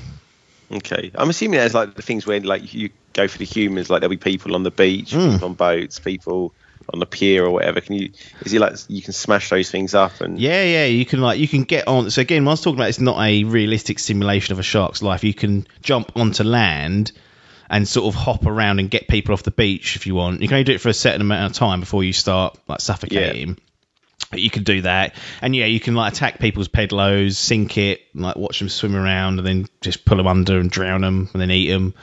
[0.72, 1.10] Okay.
[1.14, 4.10] I'm assuming there's like the things where like you go for the humans, like there'll
[4.10, 6.54] be people on the beach, people on boats, people
[6.92, 7.80] on the pier or whatever.
[7.80, 8.10] Can you?
[8.44, 10.38] Is it like you can smash those things up and?
[10.38, 12.10] Yeah, yeah, you can like you can get on.
[12.10, 15.24] So again, was talking about it's not a realistic simulation of a shark's life.
[15.24, 17.12] You can jump onto land
[17.68, 20.42] and sort of hop around and get people off the beach if you want.
[20.42, 22.80] You can only do it for a certain amount of time before you start like
[22.80, 23.58] suffocating.
[24.30, 28.02] But You can do that, and yeah, you can like attack people's pedlos, sink it,
[28.14, 31.42] like watch them swim around, and then just pull them under and drown them, and
[31.42, 31.94] then eat them.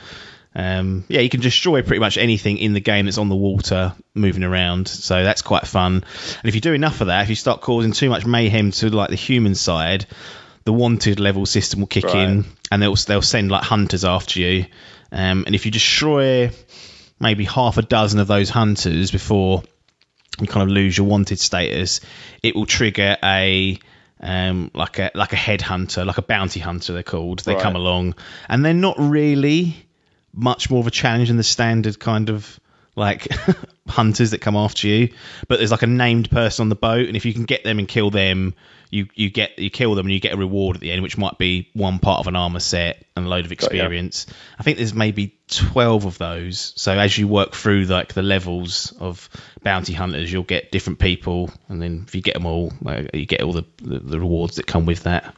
[0.54, 3.94] Um, yeah, you can destroy pretty much anything in the game that's on the water
[4.14, 5.96] moving around, so that's quite fun.
[6.38, 8.88] And if you do enough of that, if you start causing too much mayhem to
[8.90, 10.06] like the human side,
[10.64, 12.16] the wanted level system will kick Right.
[12.28, 14.66] in, and they'll they'll send like hunters after you.
[15.12, 16.50] Um, and if you destroy
[17.20, 19.62] maybe half a dozen of those hunters before
[20.40, 22.00] you kind of lose your wanted status,
[22.42, 23.78] it will trigger a
[24.20, 26.92] um, like a like a headhunter, like a bounty hunter.
[26.94, 27.40] They're called.
[27.40, 27.62] They Right.
[27.62, 28.14] come along,
[28.48, 29.76] and they're not really
[30.32, 32.58] much more of a challenge than the standard kind of
[32.98, 33.28] like
[33.88, 35.10] hunters that come after you.
[35.46, 37.78] But there's like a named person on the boat, and if you can get them
[37.78, 38.54] and kill them,
[38.90, 41.18] you you get you kill them and you get a reward at the end, which
[41.18, 44.26] might be one part of an armor set and a load of experience.
[44.58, 46.72] I think there's maybe twelve of those.
[46.76, 49.28] So as you work through like the levels of
[49.62, 52.72] bounty hunters, you'll get different people, and then if you get them all,
[53.12, 55.34] you get all the, the the rewards that come with that.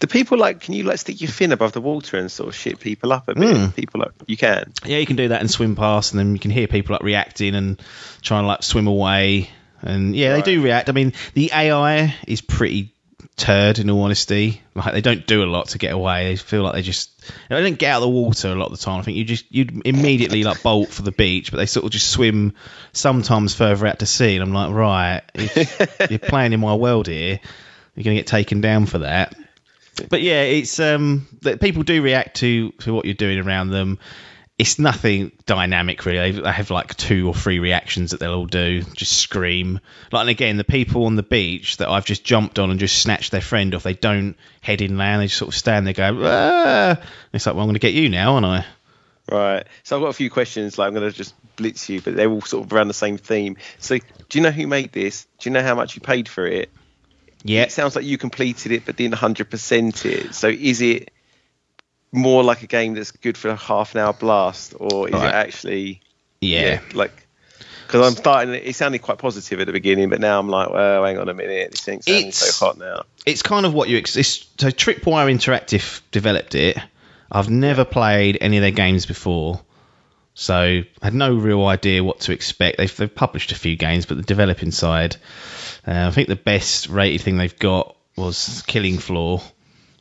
[0.00, 0.60] Do people like?
[0.60, 3.28] Can you like stick your fin above the water and sort of shit people up
[3.28, 3.56] a bit?
[3.56, 3.66] Hmm.
[3.70, 4.72] People like you can.
[4.84, 7.02] Yeah, you can do that and swim past, and then you can hear people like
[7.02, 7.80] reacting and
[8.20, 9.50] trying to like swim away.
[9.80, 10.44] And yeah, Right.
[10.44, 10.88] they do react.
[10.88, 12.90] I mean, the AI is pretty
[13.36, 14.62] turd in all honesty.
[14.74, 16.24] Like they don't do a lot to get away.
[16.28, 17.10] They feel like they just
[17.48, 18.98] they don't get out of the water a lot of the time.
[19.00, 21.90] I think you just you'd immediately like bolt for the beach, but they sort of
[21.92, 22.54] just swim
[22.92, 24.36] sometimes further out to sea.
[24.36, 25.22] And I'm like, right,
[26.10, 27.40] you're playing in my world here,
[27.94, 29.34] you're gonna get taken down for that.
[30.08, 33.98] But yeah, it's um that people do react to to what you're doing around them.
[34.56, 36.30] It's nothing dynamic really.
[36.30, 38.82] They- have like two or three reactions that they'll all do.
[38.94, 39.80] Just scream.
[40.12, 42.98] Like and again, the people on the beach that I've just jumped on and just
[43.00, 43.82] snatched their friend off.
[43.82, 45.22] They don't head in inland.
[45.22, 46.20] They just sort of stand there, go.
[46.22, 47.00] Ah!
[47.32, 48.64] It's like, well, I'm going to get you now, aren't I?
[49.28, 49.66] Right.
[49.82, 50.78] So I've got a few questions.
[50.78, 53.16] Like I'm going to just blitz you, but they're all sort of around the same
[53.16, 53.56] theme.
[53.78, 55.26] So do you know who made this?
[55.38, 56.70] Do you know how much you paid for it?
[57.44, 57.62] Yeah.
[57.62, 60.34] It sounds like you completed it, but didn't 100% it.
[60.34, 61.10] So is it
[62.12, 65.28] more like a game that's good for a half an hour blast, or is Right.
[65.28, 66.00] it actually
[66.40, 66.80] Yeah.
[66.94, 67.12] like?
[67.86, 68.54] Because I'm starting.
[68.54, 71.28] It it sounded quite positive at the beginning, but now I'm like, well, hang on
[71.28, 71.72] a minute.
[71.72, 73.02] This thing's It's- so hot now.
[73.26, 76.78] it's kind of what you ex- it's, so Tripwire Interactive developed it.
[77.30, 79.60] I've never played any of their games before,
[80.34, 82.78] so I had no real idea what to expect.
[82.78, 85.16] They've, they've published a few games, but the developing side,
[85.86, 89.40] uh, I think the best rated thing they've got was Killing Floor.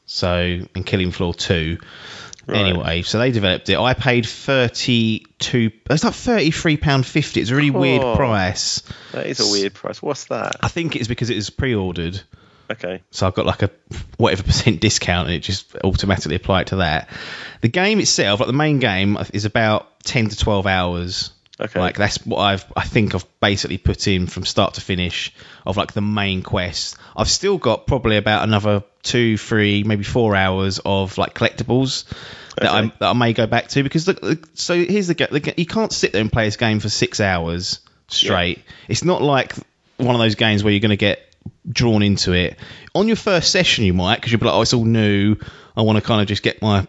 [0.06, 0.36] So
[0.76, 1.78] in Killing Floor two.
[2.46, 2.58] Right.
[2.58, 3.78] Anyway, so they developed it.
[3.78, 5.72] I paid thirty two.
[5.90, 7.40] It's like thirty three pound fifty.
[7.40, 8.16] It's a really weird Oh.
[8.18, 8.84] price.
[9.14, 10.02] That is a weird price.
[10.02, 10.58] What's that?
[10.62, 12.20] I think it's because it was pre ordered.
[12.74, 13.02] Okay.
[13.12, 13.70] So I've got like a
[14.18, 17.10] whatever percent discount, and it just automatically applied to that.
[17.62, 21.32] The game itself, like the main game, is about ten to twelve hours.
[21.60, 21.80] Okay.
[21.80, 25.32] Like that's what I've I think I've basically put in from start to finish
[25.66, 26.98] of like the main quest.
[27.16, 32.06] I've still got probably about another two, three, maybe four hours of like collectibles
[32.58, 35.54] that I that I may go back to because the, the- so here's the, the
[35.58, 38.60] you can't sit there and play this game for six hours straight.
[38.88, 39.54] It's not like
[39.98, 41.20] one of those games where you're going to get
[41.70, 42.58] drawn into it.
[42.96, 45.36] On your first session, you might because you'll be like, oh, it's all new.
[45.76, 46.88] I want to kind of just get my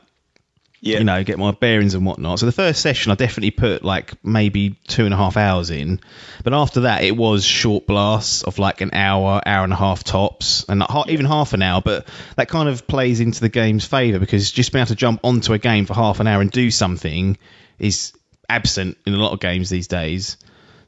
[0.80, 0.98] Yeah.
[0.98, 2.38] you know, get my bearings and whatnot.
[2.40, 6.00] So the first session, I definitely put like maybe two and a half hours in,
[6.42, 10.04] but after that, it was short blasts of like an hour, hour and a half
[10.04, 11.80] tops, and not even half an hour.
[11.80, 12.06] But
[12.37, 15.54] that kind of plays into the game's favour because just being able to jump onto
[15.54, 17.38] a game for half an hour and do something
[17.78, 18.12] is
[18.48, 20.37] absent in a lot of games these days.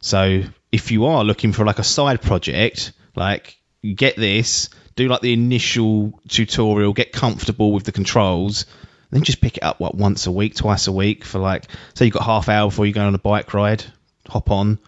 [0.00, 3.56] So if you are looking for like a side project, like
[3.94, 8.66] get this, do like the initial tutorial, get comfortable with the controls,
[9.10, 12.06] then just pick it up what once a week, twice a week for like say
[12.06, 13.84] you've got half hour before you go on a bike ride,
[14.28, 14.78] hop on,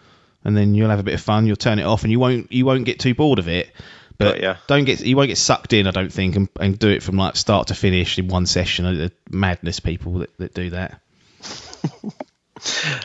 [0.43, 1.45] and then you'll have a bit of fun.
[1.45, 3.71] You'll turn it off, and you won't you won't get too bored of it.
[4.17, 4.55] But ya.
[4.67, 7.15] don't get you won't get sucked in, I don't think, and, and do it from
[7.15, 8.85] like start to finish in one session.
[8.85, 10.99] The Madness people that, that do that.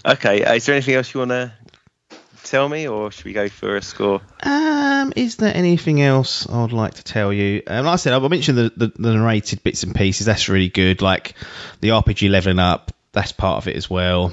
[0.04, 0.44] Okay.
[0.44, 1.52] Uh, is there anything else you want to
[2.54, 4.20] tell me, or should we go for a score?
[4.42, 7.62] Um, is there anything else I would like to tell you?
[7.66, 10.26] Um, like I said, I mentioned the, the, the narrated bits and pieces.
[10.26, 11.02] That's really good.
[11.02, 11.34] Like
[11.80, 14.32] the RPG leveling up, that's part of it as well.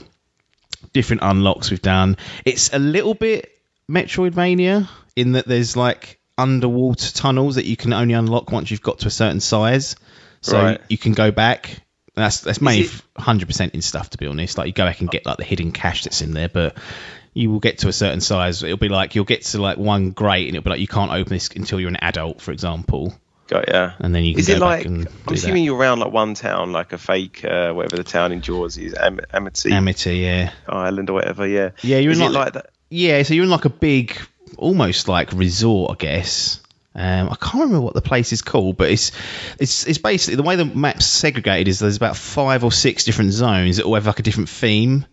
[0.94, 2.18] Different unlocks we've done.
[2.46, 3.52] It's a little bit
[3.90, 9.00] Metroidvania in that there's like underwater tunnels that you can only unlock once you've got
[9.00, 9.96] to a certain size.
[10.42, 10.82] So Right.
[10.90, 11.82] you can go back.
[12.14, 14.58] That's that's it- hundred percent in stuff to be honest.
[14.58, 16.76] Like you go back and get like the hidden cash that's in there, but
[17.34, 18.62] you will get to a certain size.
[18.64, 21.12] It'll be like you'll get to like one grate, and it'll be like you can't
[21.12, 23.14] open this until you're an adult, for example.
[23.48, 23.94] Got yeah.
[24.00, 24.86] and then you can Is go it back like?
[24.86, 28.06] and I'm do assuming you're around like one town, like a fake, uh, whatever the
[28.06, 29.74] town in Jaws is, Am- Amity.
[29.74, 31.46] Amity, yeah, Island or whatever.
[31.46, 31.72] Yeah.
[31.82, 31.98] yeah.
[31.98, 32.70] You're Is in like, like that?
[32.90, 34.18] yeah, so you're in like a big,
[34.58, 36.62] almost like resort, I guess.
[36.96, 39.12] Um, I can't remember what the place is called, but it's
[39.60, 43.32] it's it's basically the way the map's segregated is there's about five or six different
[43.32, 45.06] zones that all have like a different theme.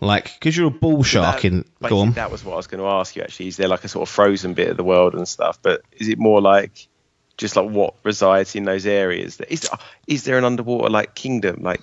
[0.00, 1.64] Like, because you're a bull shark That- in.
[1.86, 2.12] Go on.
[2.12, 3.22] That was what I was going to ask you.
[3.22, 5.58] Actually, is there like a sort of frozen bit of the world and stuff?
[5.62, 6.88] But is it more like
[7.36, 9.40] just like what resides in those areas?
[9.40, 9.68] Is
[10.06, 11.80] is there an underwater like kingdom, like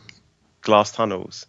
[0.61, 1.45] glass tunnels?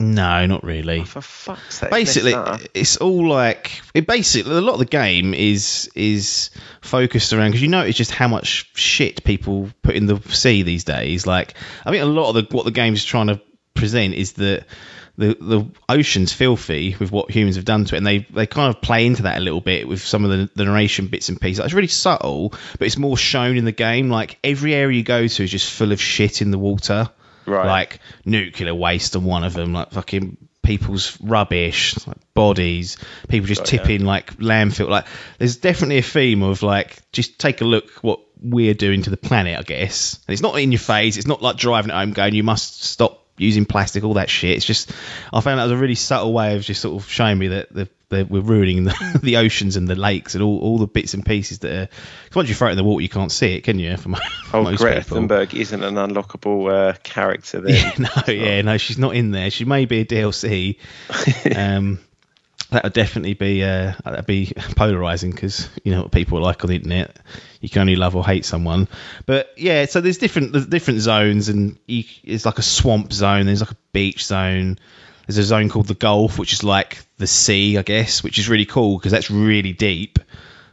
[0.00, 1.00] No, not really.
[1.00, 1.90] Oh, for fuck's sake!
[1.90, 2.34] basically
[2.74, 6.50] it's all like it basically a lot of the game is is
[6.80, 10.82] focused around because you notice just how much shit people put in the sea these
[10.82, 11.54] days like
[11.86, 13.40] i think a lot of the what the game's trying to
[13.74, 14.64] present is that
[15.22, 18.74] the the ocean's filthy with what humans have done to it and they they kind
[18.74, 21.40] of play into that a little bit with some of the, the narration bits and
[21.40, 21.64] pieces.
[21.64, 24.10] It's really subtle but it's more shown in the game.
[24.10, 27.10] Like every area you go to is just full of shit in the water.
[27.44, 27.66] Right.
[27.66, 33.62] like nuclear waste and one of them like fucking people's rubbish like bodies people just
[33.62, 33.78] ya.
[33.78, 34.88] tipping like landfill.
[34.88, 35.06] Like
[35.38, 39.16] there's definitely a theme of like just take a look what we're doing to the
[39.16, 40.20] planet i guess.
[40.26, 41.16] And it's not in your face.
[41.16, 44.56] It's not like driving at home going you must stop using plastic all that shit
[44.56, 44.92] it's just
[45.32, 47.72] i found that was a really subtle way of just sort of showing me that
[47.72, 51.14] the that we're ruining the, the oceans and the lakes and all, all the bits
[51.14, 51.86] and pieces that are.
[51.86, 53.96] 'cause once you throw it in the water, you can't see it, can you?
[53.96, 55.16] For mo- for Oh, most Greta people.
[55.16, 57.72] Thunberg isn't an unlockable uh, character then.
[57.98, 59.50] Yeah, no, yeah, no, she's not in there.
[59.50, 60.76] She may be a DLC.
[61.56, 62.00] um,
[62.72, 66.64] that would definitely be uh, that'd be polarizing because you know what people are like
[66.64, 67.16] on the internet.
[67.60, 68.88] You can only love or hate someone.
[69.26, 73.46] But yeah, so there's different there's different zones, and you, it's like a swamp zone.
[73.46, 74.78] There's like a beach zone.
[75.26, 78.48] There's a zone called the Gulf, which is like the sea, I guess, which is
[78.48, 80.18] really cool because that's really deep.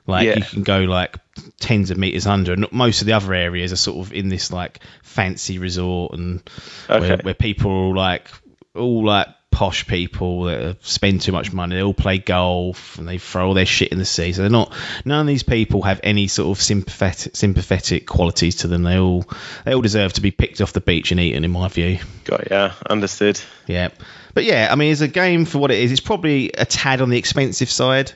[0.07, 0.37] Like Yeah.
[0.37, 1.17] you can go like
[1.59, 4.51] tens of meters under, and most of the other areas are sort of in this
[4.51, 6.41] like fancy resort and
[6.87, 8.27] where, where people are all like
[8.73, 11.75] all like posh people that spend too much money.
[11.75, 14.31] They all play golf and they throw all their shit in the sea.
[14.33, 14.73] So they're not.
[15.05, 18.83] None of these people have any sort of sympathetic sympathetic qualities to them.
[18.83, 19.25] They all
[19.65, 21.99] they all deserve to be picked off the beach and eaten, in my view.
[22.25, 23.39] Got yeah, understood.
[23.67, 23.89] Yeah.
[24.33, 25.91] But yeah, I mean, it's a game for what it is.
[25.91, 28.11] It's probably a tad on the expensive side,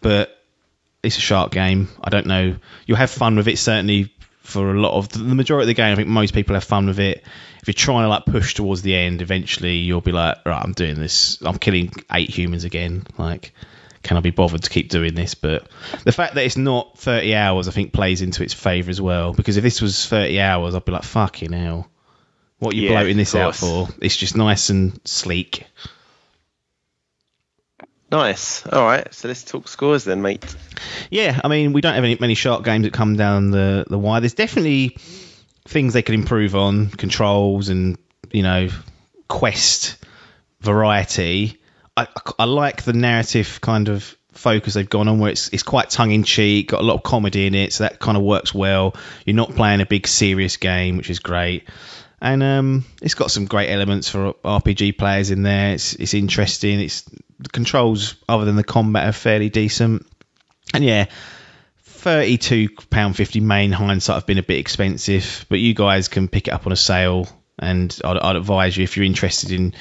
[0.00, 0.36] but
[1.02, 1.88] it's a shark game.
[2.02, 2.56] I don't know.
[2.86, 5.92] You'll have fun with it, certainly, for a lot of the majority of the game.
[5.92, 7.24] I think most people have fun with it.
[7.66, 10.70] If you're trying to like push towards the end, eventually you'll be like, right, I'm
[10.70, 11.42] doing this.
[11.42, 13.04] I'm killing eight humans again.
[13.18, 13.52] Like,
[14.04, 15.34] can I be bothered to keep doing this?
[15.34, 15.66] But
[16.04, 19.32] the fact that it's not 30 hours, I think, plays into its favour as well.
[19.32, 21.90] Because if this was 30 hours, I'd be like, fucking hell.
[22.60, 23.88] What are you Yeah, bloating this out for?
[24.00, 25.66] It's just nice and sleek.
[28.12, 28.64] Nice.
[28.64, 30.54] All right, so let's talk scores then, mate.
[31.10, 33.98] Yeah, I mean, we don't have any, many shark games that come down the, the
[33.98, 34.20] wire.
[34.20, 34.96] There's definitely
[35.66, 37.98] things they could improve on, controls and,
[38.30, 38.68] you know,
[39.28, 39.96] quest
[40.60, 41.60] variety.
[41.96, 42.06] I,
[42.38, 46.12] I, like the narrative kind of focus they've gone on where it's, it's quite tongue
[46.12, 48.94] in cheek, got a lot of comedy in it, so that kind of works well.
[49.24, 51.68] You're not playing a big serious game, which is great.
[52.20, 55.74] And um, it's got some great elements for RPG players in there.
[55.74, 56.80] It's, it's interesting.
[56.80, 57.02] It's
[57.38, 60.06] the controls, other than the combat, are fairly decent.
[60.72, 61.06] And yeah,
[62.06, 63.40] thirty-two pound fifty.
[63.40, 66.72] Main hindsight have been a bit expensive, but you guys can pick it up on
[66.72, 67.28] a sale.
[67.58, 69.72] And I'd, I'd advise you if you're interested in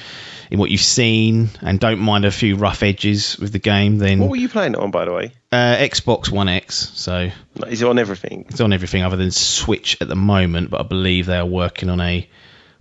[0.50, 4.20] in what you've seen and don't mind a few rough edges with the game, then
[4.20, 5.34] What were you playing it on, by the way?
[5.52, 6.92] uh, Xbox One X.
[6.96, 7.30] So
[7.68, 8.46] Is it on everything?
[8.50, 11.90] it's on everything other than Switch at the moment, but I believe they are working
[11.90, 12.30] on a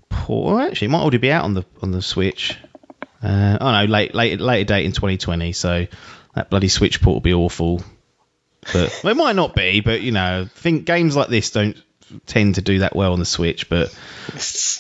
[0.09, 0.71] port.
[0.71, 2.57] Actually, it might already be out on the on the Switch.
[3.23, 5.53] Uh, oh no, late late later date in 2020.
[5.53, 5.87] So
[6.35, 7.83] that bloody Switch port will be awful.
[8.73, 9.81] But well, it might not be.
[9.81, 11.77] But you know, I think games like this don't
[12.27, 13.69] tend to do that well on the Switch.
[13.69, 13.97] But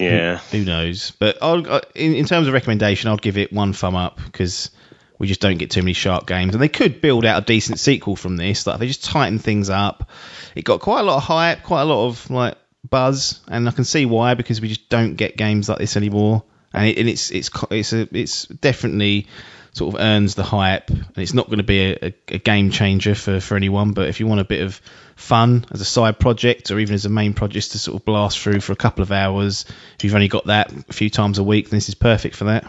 [0.00, 0.38] Yeah.
[0.50, 1.12] who knows?
[1.12, 4.70] But I'll, uh, in, in terms of recommendation, I'd give it one thumb up because
[5.18, 7.78] we just don't get too many shark games, and they could build out a decent
[7.78, 8.66] sequel from this.
[8.66, 10.10] Like they just tighten things up.
[10.54, 12.56] It got quite a lot of hype, quite a lot of like
[12.88, 16.42] buzz, and I can see why because we just don't get games like this anymore.
[16.72, 19.28] And, it, and it's it's it's a, it's definitely
[19.74, 22.70] sort of earns the hype, and it's not going to be a, a, a game
[22.70, 23.92] changer for, for anyone.
[23.92, 24.80] But if you want a bit of
[25.16, 28.38] fun as a side project, or even as a main project to sort of blast
[28.38, 29.66] through for a couple of hours,
[29.98, 32.44] if you've only got that a few times a week, then this is perfect for
[32.44, 32.64] that.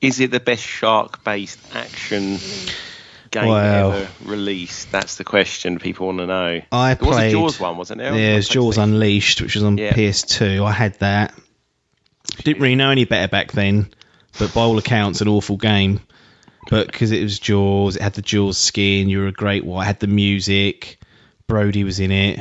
[0.00, 2.38] Is it the best shark-based action
[3.30, 4.90] game ever released?
[4.92, 6.60] That's the question people want to know.
[6.72, 7.32] I There was played.
[7.32, 8.14] Jaws one, wasn't there?
[8.14, 9.92] Yeah, it's Jaws Unleashed, which was on Yeah.
[9.92, 10.64] PS2.
[10.64, 11.34] I had that.
[12.42, 13.88] Didn't really know any better back then,
[14.38, 16.00] but by all accounts, an awful game.
[16.70, 19.08] But because it was Jaws, it had the Jaws skin.
[19.08, 19.84] You were a great white.
[19.84, 20.98] Had the music.
[21.46, 22.40] Brody was in it.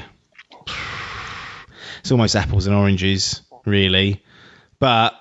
[1.99, 4.23] it's almost apples and oranges, really.
[4.79, 5.13] But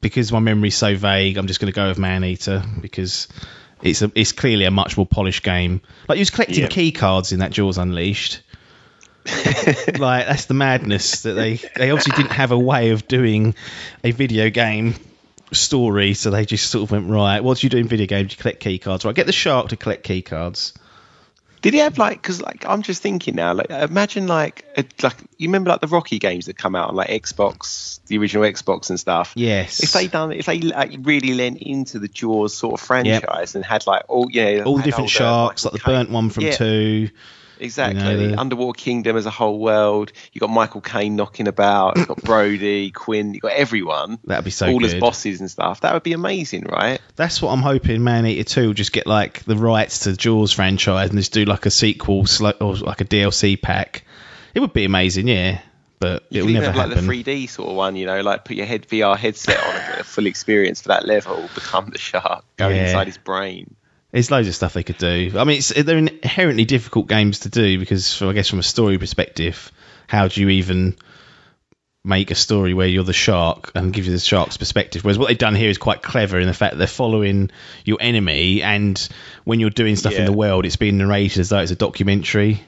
[0.00, 3.28] because my memory's so vague, I'm just going to go with Maneater because
[3.82, 5.80] it's a, it's clearly a much more polished game.
[6.08, 6.68] Like you was collecting Yeah.
[6.68, 8.42] key cards in that Jaws Unleashed.
[9.26, 13.54] like that's the madness that they they obviously didn't have a way of doing
[14.02, 14.94] a video game
[15.52, 17.42] story, so they just sort of went right.
[17.42, 18.32] What do you do in video games?
[18.32, 19.14] You collect key cards, right?
[19.14, 20.74] Get the shark to collect key cards.
[21.64, 22.20] Did he have like?
[22.20, 23.54] Because like I'm just thinking now.
[23.54, 26.94] Like imagine like a, like you remember like the Rocky games that come out on
[26.94, 29.32] like Xbox, the original Xbox and stuff.
[29.34, 29.82] Yes.
[29.82, 33.64] If they done, if they like really lent into the Jaws sort of franchise and
[33.64, 36.44] had like all yeah, all the different older sharks, like Michael the burnt one from
[36.44, 37.08] Yeah, two.
[37.64, 38.00] Exactly.
[38.02, 40.12] you know, the- Underwater Kingdom as a whole world.
[40.32, 41.96] You got Michael Caine knocking about.
[41.98, 43.34] You got Brody, Quinn.
[43.34, 44.18] You got everyone.
[44.24, 44.94] That'd be so all good.
[44.94, 45.80] as bosses and stuff.
[45.80, 47.00] That would be amazing, right?
[47.16, 48.04] That's what I'm hoping.
[48.04, 51.44] Maneater Two will just get like the rights to the Jaws franchise and just do
[51.44, 52.26] like a sequel,
[52.60, 54.04] or like a DLC pack.
[54.54, 55.60] It would be amazing, yeah.
[56.00, 57.06] But You it'll could even never have happen.
[57.08, 59.74] like the 3D sort of one, you know, like put your head VR headset on
[59.74, 61.48] and get a full experience for that level.
[61.54, 62.84] Become the shark, go Yeah.
[62.86, 63.74] inside his brain.
[64.14, 65.32] There's loads of stuff they could do.
[65.36, 68.62] I mean, it's, they're inherently difficult games to do because, from, I guess, from a
[68.62, 69.72] story perspective,
[70.06, 70.96] how do you even
[72.04, 75.02] make a story where you're the shark and give you the shark's perspective?
[75.02, 77.50] Whereas what they've done here is quite clever in the fact that they're following
[77.84, 78.96] your enemy, and
[79.42, 82.62] when you're doing stuff in the world, it's being narrated as though it's a documentary.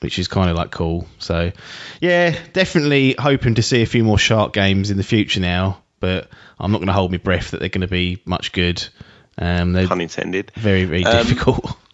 [0.00, 1.06] Which is kind of like cool.
[1.20, 1.52] So,
[2.00, 5.82] yeah, definitely hoping to see a few more shark games in the future now.
[6.00, 6.28] But
[6.58, 8.84] I'm not going to hold my breath that they're going to be much good.
[9.40, 10.52] Um, they're Pun intended.
[10.54, 11.76] very, very Um, difficult.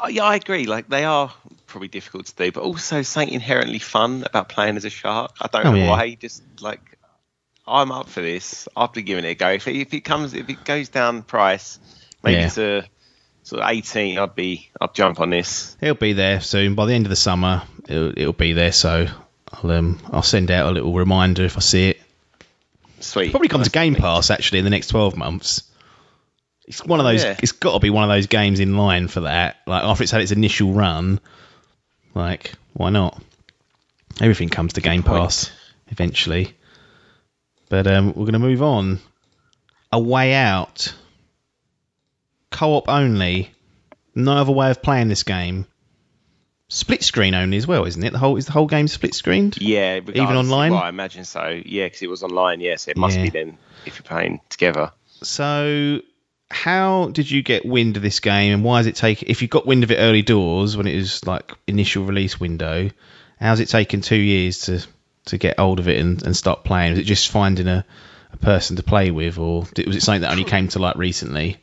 [0.00, 0.66] Oh, yeah, I agree.
[0.66, 1.32] Like they are
[1.66, 5.32] probably difficult to do, but also something inherently fun about playing as a shark.
[5.40, 5.90] I don't Oh, know yeah.
[5.90, 6.14] why.
[6.14, 6.80] Just like
[7.66, 8.68] I'm up for this.
[8.76, 9.48] I'll be giving it a go.
[9.50, 11.80] If it, if it comes, if it goes down price,
[12.22, 12.48] maybe Yeah.
[12.50, 12.84] to
[13.42, 15.76] sort of 18, I'd be, I'd jump on this.
[15.80, 16.76] It'll be there soon.
[16.76, 18.70] By the end of the summer, it'll, it'll be there.
[18.70, 19.08] So
[19.52, 22.00] I'll um, I'll send out a little reminder if I see it.
[23.00, 23.32] Sweet.
[23.32, 25.64] Probably comes to Game Pass actually in the next twelve months.
[26.68, 27.24] It's one of those.
[27.24, 27.36] Yeah.
[27.42, 29.56] It's got to be one of those games in line for that.
[29.66, 31.18] Like after it's had its initial run,
[32.14, 33.20] like why not?
[34.20, 35.02] Everything comes to Game.
[35.02, 35.50] Pass
[35.88, 36.54] eventually.
[37.70, 38.98] But um, we're going to move on.
[39.92, 40.94] A way out.
[42.50, 43.50] Co-op only.
[44.14, 45.66] No other way of playing this game.
[46.68, 48.12] Split screen only as well, isn't it?
[48.12, 49.56] The whole is the whole game split screened?
[49.58, 50.72] Yeah, even online?
[50.72, 51.62] Well, I imagine so.
[51.64, 52.60] Yeah, because it was online.
[52.60, 53.22] Yes, it must Yeah.
[53.24, 54.92] be then if you're playing together.
[55.22, 56.00] So,
[56.50, 59.28] how did you get wind of this game, and why has it taken?
[59.30, 62.90] If you got wind of it early doors when it was like initial release window,
[63.38, 64.84] how's it taken two years to
[65.26, 66.92] to get hold of it and, and start playing?
[66.92, 67.84] Was it just finding a,
[68.32, 70.96] a person to play with, or did, was it something that only came to light
[70.96, 71.58] recently?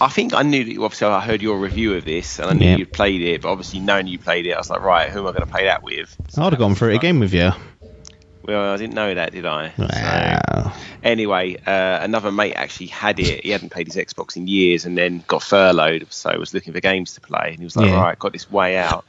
[0.00, 0.70] I think I knew that.
[0.70, 2.76] you Obviously, I heard your review of this, and I knew Yeah.
[2.76, 3.42] you'd played it.
[3.42, 5.50] But obviously, knowing you played it, I was like, right, who am I going to
[5.50, 6.16] play that with?
[6.28, 7.50] So I'd have gone through it again with you.
[8.48, 9.74] Well, I didn't know that, did I?
[9.76, 10.72] So,
[11.02, 13.44] anyway, uh, another mate actually had it.
[13.44, 16.80] He hadn't played his Xbox in years, and then got furloughed, so was looking for
[16.80, 17.50] games to play.
[17.50, 18.00] And he was like, Yeah.
[18.00, 19.04] right, got this way out.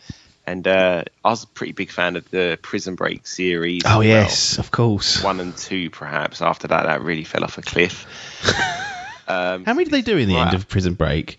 [0.45, 3.83] And uh, I was a pretty big fan of the Prison Break series.
[3.85, 4.03] Oh well.
[4.03, 5.23] yes, of course.
[5.23, 6.41] one and two, perhaps.
[6.41, 8.05] After that, that really fell off a cliff.
[9.29, 11.37] um, How many did they do in the end of Prison Break?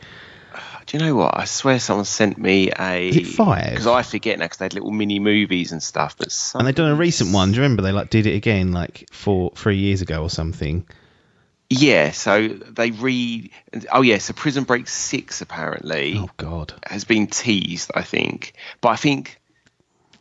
[0.90, 1.38] Do you know what?
[1.38, 3.12] I swear someone sent me a.
[3.22, 3.70] Five?
[3.70, 6.16] Because I forget now because they had little mini movies and stuff.
[6.18, 7.52] But And they've done a recent one.
[7.52, 10.84] Do you remember they like did it again like four, three years ago or something?
[11.68, 13.52] Yeah, so they read.
[13.92, 16.74] Oh, yeah, so Prison Break 6 apparently Oh God.
[16.84, 18.54] has been teased, I think.
[18.80, 19.40] But I think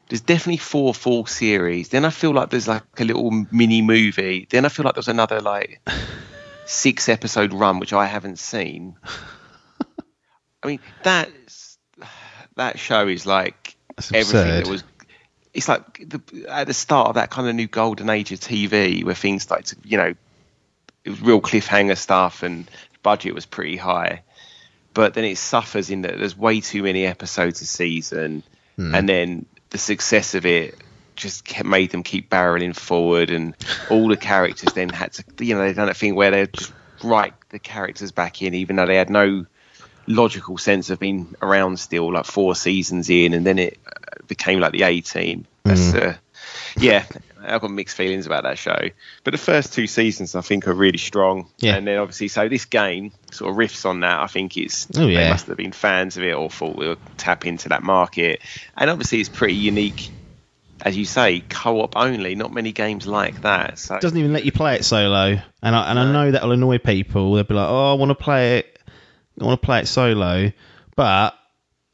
[0.07, 1.89] there's definitely four full series.
[1.89, 4.45] Then I feel like there's like a little mini movie.
[4.47, 5.81] Then I feel like there's another like
[6.67, 8.97] six episode run, which I haven't seen.
[10.63, 11.29] I mean, that
[12.55, 14.65] that show is like That's everything absurd.
[14.65, 14.83] that was.
[15.53, 19.03] It's like the, at the start of that kind of new golden age of TV
[19.03, 20.13] where things started to, you know,
[21.03, 22.69] it was real cliffhanger stuff and
[23.01, 24.21] budget was pretty high.
[24.93, 28.43] But then it suffers in that there's way too many episodes a season,
[28.75, 28.95] Hmm.
[28.95, 30.75] and then the success of it
[31.15, 33.55] just kept, made them keep barreling forward, and
[33.89, 36.71] all the characters then had to, you know, they've done a thing where they just
[37.03, 39.45] write the characters back in, even though they had no
[40.09, 43.91] logical sense of being around still, like four seasons in, and then it uh,
[44.27, 45.45] became like the A team.
[45.63, 46.15] That's uh,
[46.77, 47.05] yeah,
[47.41, 48.89] I've got mixed feelings about that show.
[49.23, 51.47] But the first two seasons, I think, are really strong.
[51.59, 51.75] Yeah.
[51.75, 54.19] And then obviously, so this game sort of riffs on that.
[54.21, 55.23] I think it's Oh, yeah.
[55.23, 58.41] they must have been fans of it or thought we'll tap into that market.
[58.75, 60.09] And obviously, it's pretty unique.
[60.81, 62.35] As you say, co-op only.
[62.35, 63.77] Not many games like that.
[63.77, 66.53] So It doesn't even let you play it solo, and I, and I know that'll
[66.53, 67.33] annoy people.
[67.33, 68.78] They'll be like, "Oh, I want to play it.
[69.41, 70.51] I want to play it solo,"
[70.95, 71.35] but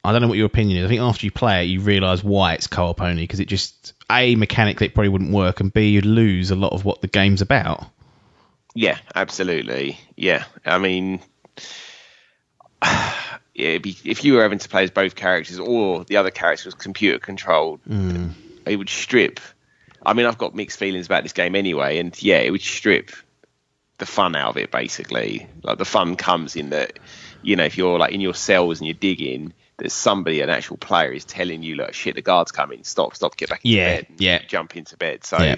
[0.03, 0.85] I don't know what your opinion is.
[0.85, 3.93] I think after you play it, you realise why it's co-op only because it just
[4.11, 7.07] a mechanically it probably wouldn't work, and b you'd lose a lot of what the
[7.07, 7.85] game's about.
[8.75, 9.97] Yeah, absolutely.
[10.15, 11.21] Yeah, I mean,
[12.83, 16.67] yeah, be, if you were having to play as both characters or the other character
[16.67, 18.33] was computer controlled, Mm.
[18.65, 19.39] it would strip.
[20.05, 23.11] I mean, I've got mixed feelings about this game anyway, and yeah, it would strip
[23.97, 24.71] the fun out of it.
[24.71, 26.99] Basically, like the fun comes in that,
[27.45, 30.77] you know, if you're like in your cells and you're digging, there's somebody, an actual
[30.77, 32.83] player, is telling you, "Look, shit, the guard's coming.
[32.83, 34.39] Stop, stop, get back into Yeah, bed." yeah.
[34.47, 35.23] jump into bed.
[35.23, 35.55] So Yeah.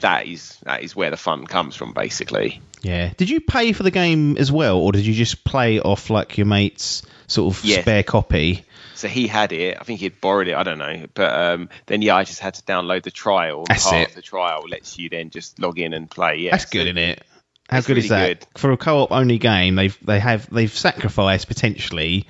[0.00, 2.60] that is that is where the fun comes from, basically.
[2.82, 3.12] Yeah.
[3.16, 6.36] Did you pay for the game as well, or did you just play off like
[6.38, 7.80] your mate's sort of Yeah.
[7.80, 8.64] spare copy?
[8.94, 9.76] So he had it.
[9.80, 10.54] I think he'd borrowed it.
[10.54, 11.04] I don't know.
[11.14, 13.64] But um, then yeah, I just had to download the trial.
[13.68, 14.08] That's Part it.
[14.10, 16.36] of the trial lets you then just log in and play.
[16.36, 17.22] Yeah, That's so- good, isn't it?
[17.68, 18.46] How good is that good.
[18.58, 19.74] for a co-op only game?
[19.74, 22.26] They've they have they've sacrificed potentially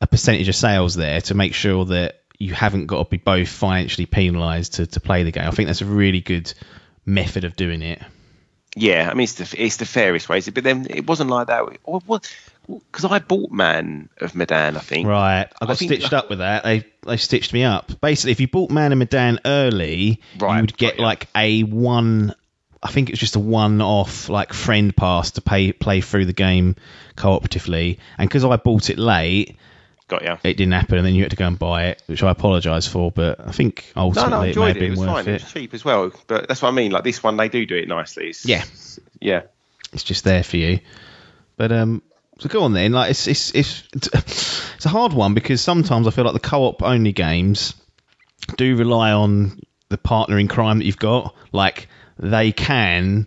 [0.00, 3.48] a percentage of sales there to make sure that you haven't got to be both
[3.48, 5.44] financially penalised to, to play the game.
[5.44, 6.52] I think that's a really good
[7.04, 8.00] method of doing it.
[8.76, 10.40] Yeah, I mean it's the it's the fairest way.
[10.40, 11.64] But then it wasn't like that.
[12.68, 15.08] Because I bought Man of Medan, I think.
[15.08, 16.64] Right, I got I stitched up with that.
[16.64, 18.00] They they stitched me up.
[18.00, 21.04] Basically, if you bought Man of Medan early, Right, you would get ya.
[21.04, 22.34] like a one.
[22.82, 26.32] I think it was just a one-off like friend pass to pay play through the
[26.32, 26.76] game
[27.16, 27.98] cooperatively.
[28.16, 29.56] And because I bought it late,
[30.06, 30.36] Got ya.
[30.44, 32.86] it didn't happen, and then you had to go and buy it, which I apologise
[32.86, 33.10] for.
[33.10, 35.28] But I think ultimately no, I it may have been It was worth fine.
[35.28, 35.42] It it.
[35.42, 36.12] was cheap as well.
[36.26, 36.92] But that's what I mean.
[36.92, 38.28] Like this one, they do do it nicely.
[38.28, 38.64] It's, Yeah.
[39.20, 39.42] Yeah.
[39.92, 40.80] It's just there for you.
[41.56, 42.02] But um,
[42.38, 42.92] so go on then.
[42.92, 46.82] Like it's it's it's it's a hard one because sometimes I feel like the co-op
[46.82, 47.74] only games
[48.56, 51.34] do rely on the partner in crime that you've got.
[51.52, 51.88] Like
[52.18, 53.26] they can.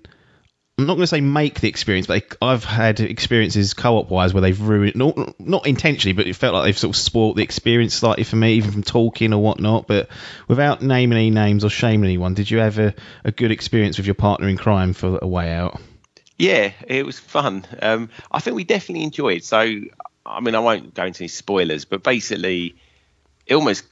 [0.78, 4.42] I'm not going to say make the experience, but I've had experiences co-op wise where
[4.42, 7.94] they've ruined, not, not intentionally, but it felt like they've sort of spoilt the experience
[7.94, 9.86] slightly for me, even from talking or whatnot.
[9.86, 10.10] But
[10.48, 14.08] without naming any names or shaming anyone, did you have a, a good experience with
[14.08, 15.80] your partner in crime for a way out?
[16.39, 17.64] Yeah, it was fun.
[17.80, 19.44] Um, I think we definitely enjoyed.
[19.44, 19.60] So,
[20.26, 22.76] I mean, I won't go into any spoilers, but basically,
[23.52, 23.84] it almost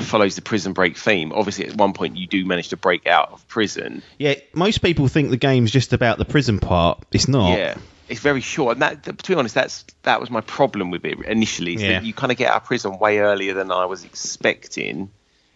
[0.00, 1.30] follows the prison break theme.
[1.32, 4.02] Obviously, at one point, you do manage to break out of prison.
[4.18, 7.04] Yeah, most people think the game's just about the prison part.
[7.12, 7.56] It's not.
[7.56, 7.76] Yeah,
[8.08, 8.72] it's very short.
[8.72, 11.76] And that, to be honest, that's that was my problem with it initially.
[11.76, 11.92] Is Yeah.
[11.92, 15.08] that you kind of get out of prison way earlier than I was expecting.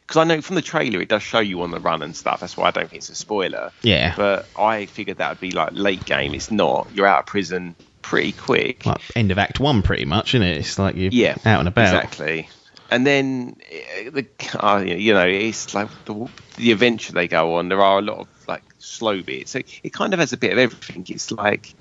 [0.06, 2.38] Because I know from the trailer it does show you on the run and stuff.
[2.38, 3.72] That's why I don't think it's a spoiler.
[3.82, 4.14] Yeah.
[4.16, 6.34] But I figured that would be like late game.
[6.34, 6.86] It's not.
[6.94, 8.86] You're out of prison pretty quick.
[8.86, 10.58] Like end of Act One, pretty much, isn't it?
[10.58, 11.96] It's like you're yeah, out and about.
[12.04, 12.48] Exactly.
[12.90, 14.26] And then eh, the
[14.58, 17.68] uh, you know it's like the, the adventure they go on.
[17.68, 19.52] There are a lot of like slow bits.
[19.52, 21.06] So it kind of has a bit of everything.
[21.08, 21.74] It's like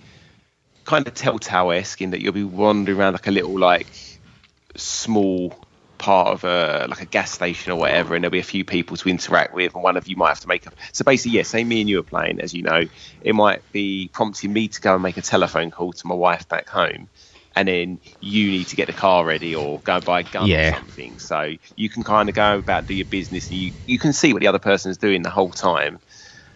[0.85, 3.87] kind of Telltale esque in that you'll be wandering around like a little like
[4.75, 5.55] small
[5.99, 8.97] part of a like a gas station or whatever, and there'll be a few people
[8.97, 10.71] to interact with, and one of you might have to make a.
[10.93, 12.85] So basically, yeah, say me and you are playing, as you know,
[13.21, 16.47] it might be prompting me to go and make a telephone call to my wife
[16.47, 17.09] back home,
[17.55, 20.71] and then you need to get the car ready or go buy a gun Yeah.
[20.71, 21.19] or something.
[21.19, 24.33] So you can kind of go about do your business, and you you can see
[24.33, 25.99] what the other person is doing the whole time,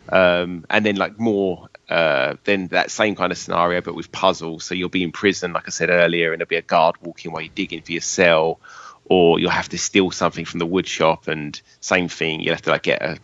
[0.10, 1.70] um, and then like more.
[1.90, 4.64] Uh, then that same kind of scenario, but with puzzles.
[4.64, 7.32] So you'll be in prison, like I said earlier, and there'll be a guard walking
[7.32, 8.62] while you're digging for your cell,
[9.04, 12.62] or you'll have to steal something from the wood shop, and same thing, you'll have
[12.64, 13.20] to like get a,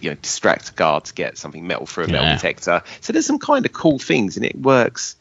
[0.00, 2.82] you know, distract a guard to get something metal through a metal detector.
[3.00, 5.14] So there's some kind of cool things, and it works.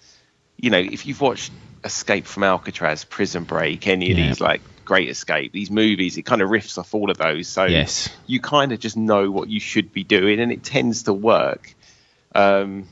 [0.57, 1.51] You know, if you've watched
[1.83, 4.27] Escape from Alcatraz, Prison Break, any of Yeah.
[4.27, 7.47] these like Great Escape, these movies, it kind of riffs off all of those.
[7.47, 8.09] So Yes.
[8.27, 11.73] you kind of just know what you should be doing, and it tends to work.
[12.35, 12.87] Um,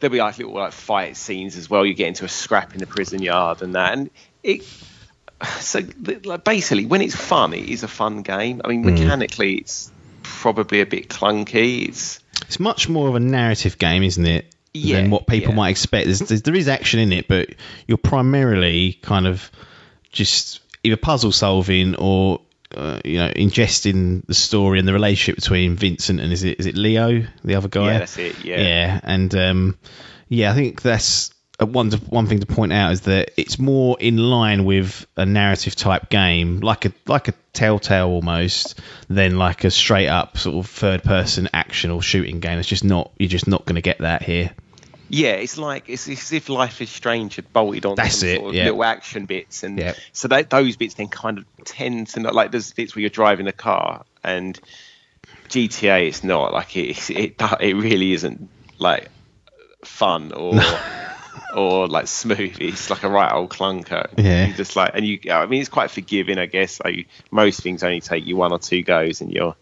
[0.00, 1.84] there'll be like little like fight scenes as well.
[1.86, 4.10] You get into a scrap in the prison yard and that, and
[4.42, 4.62] it.
[5.60, 5.80] So
[6.24, 8.62] like, basically, when it's fun, it is a fun game.
[8.64, 8.92] I mean, Mm.
[8.98, 9.90] mechanically, it's
[10.22, 11.86] probably a bit clunky.
[11.88, 14.46] It's It's much more of a narrative game, isn't it?
[14.76, 15.56] Yeah, than what people yeah.
[15.56, 16.06] might expect.
[16.06, 17.50] There's, there's, there is action in it, but
[17.86, 19.50] you're primarily kind of
[20.10, 22.40] just either puzzle solving or
[22.74, 26.66] uh, you know ingesting the story and the relationship between Vincent and is it is
[26.66, 27.92] it Leo, the other guy?
[27.92, 28.44] yeah, that's it.
[28.44, 29.78] Yeah, Yeah, and um,
[30.28, 33.96] yeah, I think that's uh, one one thing to point out is that it's more
[33.98, 39.64] in line with a narrative type game, like a like a Telltale almost, than like
[39.64, 42.58] a straight up sort of third person action or shooting game.
[42.58, 44.50] It's just not you're just not going to get that here.
[45.08, 48.28] Yeah, it's like it's, it's as if Life is Strange had bolted on That's some
[48.28, 48.64] it, sort of yeah.
[48.64, 49.94] little action bits, and Yeah.
[50.12, 53.10] so that, those bits then kind of tend to not like there's bits where you're
[53.10, 54.58] driving a car, and
[55.48, 58.48] GTA it's not like it it it really isn't
[58.78, 59.08] like
[59.84, 60.54] fun or
[61.54, 62.56] or like smooth.
[62.60, 64.08] It's like a right old clunker.
[64.16, 64.46] Yeah.
[64.46, 66.80] You just like, and you, I mean, it's quite forgiving, I guess.
[66.84, 69.56] Like most things only take you one or two goes, and you'll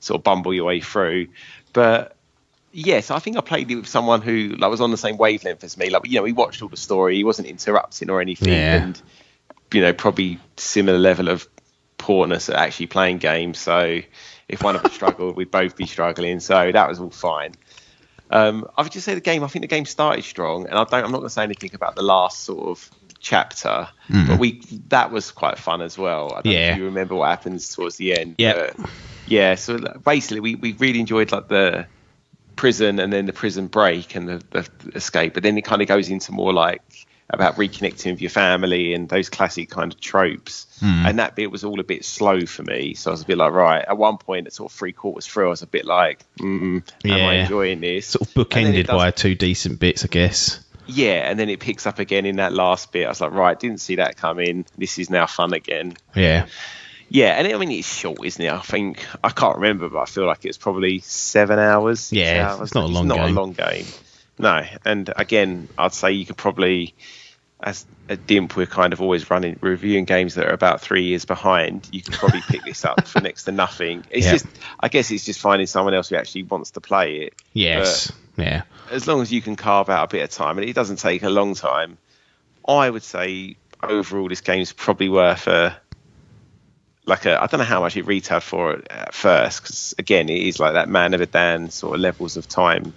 [0.00, 1.28] sort of bumble your way through.
[1.72, 2.16] But
[2.72, 5.64] yes, I think I played it with someone who like was on the same wavelength
[5.64, 5.90] as me.
[5.90, 7.16] Like, you know, he watched all the story.
[7.16, 8.82] He wasn't interrupting or anything, Yeah.
[8.84, 9.02] and
[9.72, 11.46] you know, probably similar level of
[11.98, 13.58] poorness at actually playing games.
[13.58, 14.00] So
[14.48, 16.40] if one of us struggled, we'd both be struggling.
[16.40, 17.52] So that was all fine.
[18.30, 19.42] Um, I would just say the game.
[19.42, 21.04] I think the game started strong, and I don't.
[21.04, 22.90] I'm not going to say anything about the last sort of
[23.20, 26.32] chapter, but we that was quite fun as well.
[26.32, 26.72] I don't know Yeah.
[26.72, 28.34] if you remember what happens towards the end.
[28.38, 28.70] Yeah.
[29.26, 29.54] yeah.
[29.54, 31.86] So basically, we, we really enjoyed like the
[32.58, 35.88] prison and then the prison break and the, the escape, but then it kind of
[35.88, 36.82] goes into more like
[37.30, 40.66] about reconnecting with your family and those classic kind of tropes.
[40.82, 42.94] And that bit was all a bit slow for me.
[42.94, 43.84] So I was a bit like, right.
[43.86, 46.82] At one point, at sort of three quarters through, I was a bit like, mm,
[47.04, 48.06] am I enjoying this?
[48.06, 50.60] Sort of bookended does- by two decent bits, I guess.
[50.86, 53.04] yeah, and then it picks up again in that last bit.
[53.04, 54.64] I was like, right, didn't see that coming.
[54.78, 55.96] This is now fun again.
[56.16, 56.46] Yeah.
[57.10, 58.52] Yeah, and I mean it's short, isn't it?
[58.52, 62.12] I think I can't remember, but I feel like it's probably seven hours.
[62.12, 62.60] Yeah, hours.
[62.62, 63.36] it's not a long not game.
[63.36, 63.86] a long game.
[64.38, 66.94] No, and again, I'd say you could probably,
[67.60, 71.24] as a dimp, we're kind of always running reviewing games that are about three years
[71.24, 71.88] behind.
[71.90, 74.04] You can probably pick this up for next to nothing.
[74.10, 74.32] It's Yeah.
[74.32, 74.46] just,
[74.78, 77.34] I guess, it's just finding someone else who actually wants to play it.
[77.52, 78.12] Yes.
[78.36, 78.62] yeah.
[78.92, 81.22] as long as you can carve out a bit of time, and it doesn't take
[81.24, 81.98] a long time,
[82.68, 85.76] I would say overall this game's probably worth a
[87.08, 90.42] like a I don't know how much it retailed for at first because again it
[90.42, 92.92] is like that Man of Medan sort of levels of time,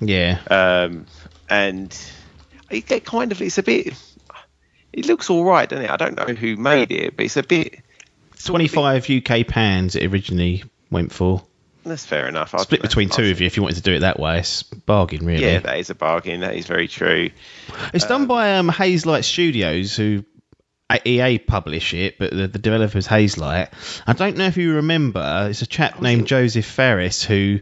[0.00, 0.38] Yeah.
[0.50, 1.06] um,
[1.48, 1.96] and
[2.70, 3.94] it get kind of it's a bit.
[4.92, 5.90] It looks all right, doesn't it?
[5.90, 7.80] I don't know who made it, but it's a bit.
[8.44, 11.42] 25 UK pounds it originally went for.
[11.84, 12.54] That's fair enough.
[12.54, 14.38] I'll- Split between two of you if you wanted to do it that way.
[14.40, 15.44] It's a bargain, really.
[15.44, 16.40] Yeah, that is a bargain.
[16.40, 17.30] That is very true.
[17.94, 20.24] It's done by um, Hazelight Studios, who
[21.04, 23.68] EA publish it, but the, the developer's Hazelight.
[24.06, 26.26] I don't know if you remember, it's a chap named?
[26.26, 27.60] Josef Fares who,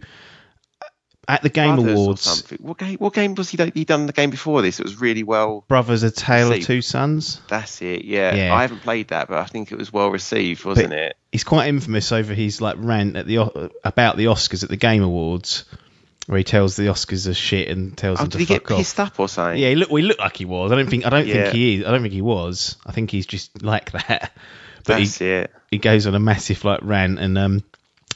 [0.83, 0.87] uh,
[1.29, 2.51] at the Game Brothers Awards.
[2.61, 2.97] What game?
[2.99, 3.57] What game was he?
[3.57, 4.81] done- He done the game before this.
[4.81, 5.65] It was really well.
[5.69, 6.63] Brothers A Tale of.
[6.63, 7.41] Two Sons.
[7.49, 8.05] That's it.
[8.05, 8.35] Yeah.
[8.35, 8.55] Yeah.
[8.55, 11.17] I haven't played that, but I think it was well received, wasn't it?
[11.31, 15.03] He's quite infamous over his like rant at the about the Oscars at the Game
[15.05, 15.65] Awards,
[16.31, 18.67] where he tells the Oscars are shit and tells Oh, them did to he get
[18.69, 19.61] fuck pissed up or something?
[19.61, 19.91] Yeah, he looked.
[19.91, 20.71] Well, he looked like he was.
[20.71, 21.05] I don't think.
[21.05, 21.43] I don't Yeah.
[21.45, 21.85] think he is.
[21.85, 22.77] I don't think he was.
[22.87, 24.33] I think he's just like that.
[24.85, 25.53] But he, That's it.
[25.73, 27.65] he goes on a massive like rant, and um,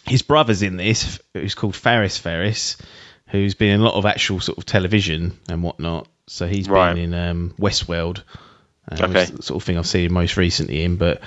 [0.06, 2.76] his brother's in this, who's called Fares Fares,
[3.30, 6.06] who's been in a lot of actual sort of television and whatnot.
[6.28, 6.94] So he's Right.
[6.94, 8.22] been in um, Westworld.
[8.90, 9.24] Uh, Okay.
[9.24, 11.20] the sort of thing I've seen most recently in, but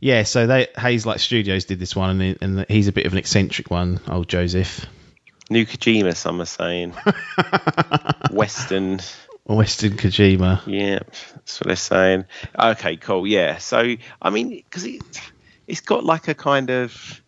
[0.00, 0.24] yeah.
[0.24, 3.70] So they Hazelight Studios did this one, and, and he's a bit of an eccentric
[3.70, 4.84] one, old Josef.
[5.48, 6.94] New Kojima, some are saying.
[8.30, 9.00] Western.
[9.44, 10.62] Western Kojima.
[10.66, 11.00] Yeah,
[11.34, 12.24] that's what they're saying.
[12.58, 13.26] Okay, cool.
[13.26, 13.58] Yeah.
[13.58, 15.02] So, I mean, because it,
[15.66, 17.22] it's got like a kind of.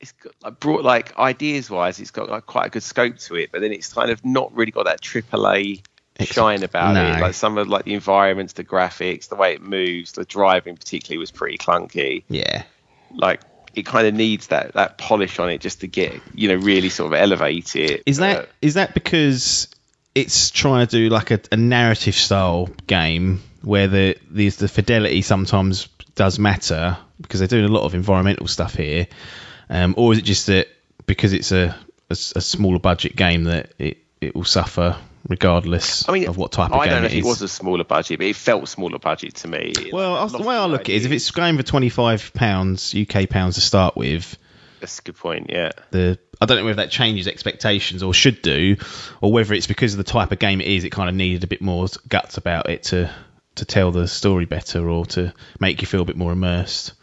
[0.00, 3.36] It's got like brought like ideas wise, it's got like quite a good scope to
[3.36, 5.82] it, but then it's kind of not really got that AAA
[6.20, 7.04] shine about no.
[7.04, 7.20] it.
[7.20, 11.18] Like some of like the environments, the graphics, the way it moves, the driving particularly
[11.18, 12.24] was pretty clunky.
[12.28, 12.62] Yeah.
[13.12, 13.42] like
[13.74, 16.88] it kind of needs that that polish on it just to get you know really
[16.88, 18.02] sort of elevate it.
[18.06, 19.68] Is that Uh, is that because
[20.14, 25.22] it's trying to do like a, a narrative style game where the the the fidelity
[25.22, 29.06] sometimes does matter because they're doing a lot of environmental stuff here,
[29.68, 30.68] um, or is it just that
[31.06, 31.76] because it's a
[32.10, 34.96] a smaller budget game that it, it will suffer
[35.30, 37.24] regardless I mean, of what type of I game don't know it if is?
[37.24, 39.72] it was a smaller budget, but it felt smaller budget to me.
[39.92, 42.34] well, I, the way I look at it is if it's going for twenty five
[42.34, 44.36] pounds UK pounds to start with,
[44.80, 45.46] that's a good point.
[45.48, 48.76] Yeah, the I don't know whether that changes expectations or should do,
[49.22, 50.84] or whether it's because of the type of game it is.
[50.84, 53.10] It kind of needed a bit more guts about it to
[53.54, 56.94] to tell the story better or to make you feel a bit more immersed.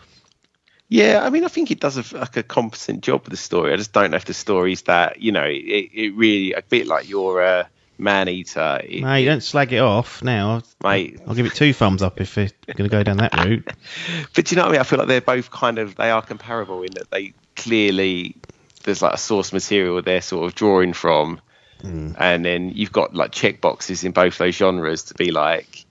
[0.90, 1.20] yeah.
[1.24, 3.74] I mean, I think it does a, like a competent job with the story.
[3.74, 6.88] I just don't know if the story's that you know it, it really a bit
[6.88, 7.64] like your uh,
[7.98, 8.82] Maneater.
[8.84, 10.62] It, you don't slag it off now.
[10.84, 11.20] Mate.
[11.28, 13.68] I'll give it two thumbs up if you're going to go down that route.
[14.36, 14.82] But do you know what I mean?
[14.82, 18.36] I feel like they're both kind of they are comparable in that they clearly
[18.84, 21.42] there's like a source material they're sort of drawing from,
[21.82, 22.14] Hmm.
[22.18, 25.86] and then you've got like check boxes in both those genres to be like,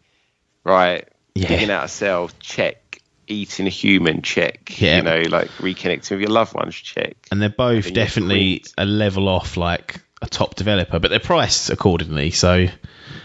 [0.64, 1.48] right, Yeah.
[1.48, 4.96] digging out a cell, check, eating a human, check, Yeah.
[4.96, 7.16] you know, like reconnecting with your loved ones, check.
[7.30, 12.30] And they're both definitely a level off like a top developer, but they're priced accordingly.
[12.30, 12.66] So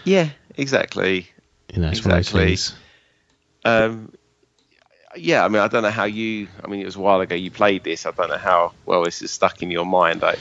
[0.04, 1.30] Yeah, exactly.
[1.74, 2.78] you know, it's one of those Exactly.
[3.64, 4.12] Um,
[5.16, 6.48] yeah, I mean, I don't know how you.
[6.64, 8.06] I mean, it was a while ago you played this.
[8.06, 10.22] I don't know how well this is stuck in your mind.
[10.22, 10.40] Like,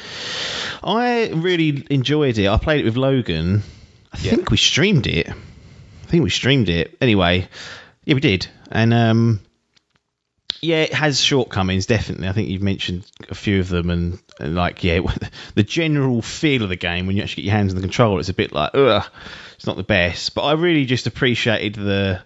[0.83, 2.49] I really enjoyed it.
[2.49, 3.63] I played it with Logan,
[4.13, 5.29] I think we streamed it.
[5.29, 6.97] I think we streamed it.
[7.01, 7.49] Anyway,
[8.05, 8.49] yeah, we did.
[8.71, 9.41] And um,
[10.61, 12.29] yeah, it has shortcomings, definitely.
[12.29, 15.01] I think you've mentioned a few of them, and, and like, yeah,
[15.55, 18.21] the general feel of the game when you actually get your hands on the controller,
[18.21, 19.05] it's a bit like, ugh,
[19.57, 20.35] it's not the best.
[20.35, 22.23] But I really just appreciated the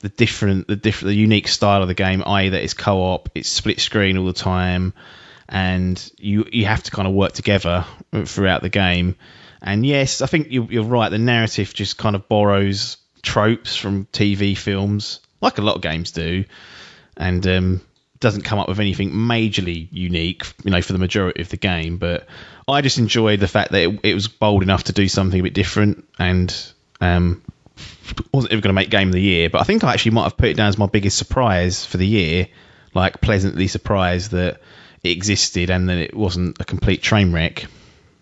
[0.00, 2.22] the different, the different, the unique style of the game.
[2.24, 4.92] I.e., that it's co-op, it's split screen all the time,
[5.48, 9.16] and you you have to kind of work together uh, throughout the game.
[9.62, 11.10] And yes, I think you're, you're right.
[11.10, 16.12] The narrative just kind of borrows tropes from TV films, like a lot of games
[16.12, 16.44] do,
[17.20, 17.80] and um,
[18.18, 21.98] doesn't come up with anything majorly unique, you know, for the majority of the game.
[21.98, 22.26] But
[22.66, 25.42] I just enjoyed the fact that it, it was bold enough to do something a
[25.42, 26.54] bit different, and
[27.00, 27.42] um,
[28.32, 29.50] wasn't ever going to make game of the year.
[29.50, 31.98] But I think I actually might have put it down as my biggest surprise for
[31.98, 32.48] the year,
[32.94, 34.60] like pleasantly surprised that
[35.02, 37.66] it existed and that it wasn't a complete train wreck.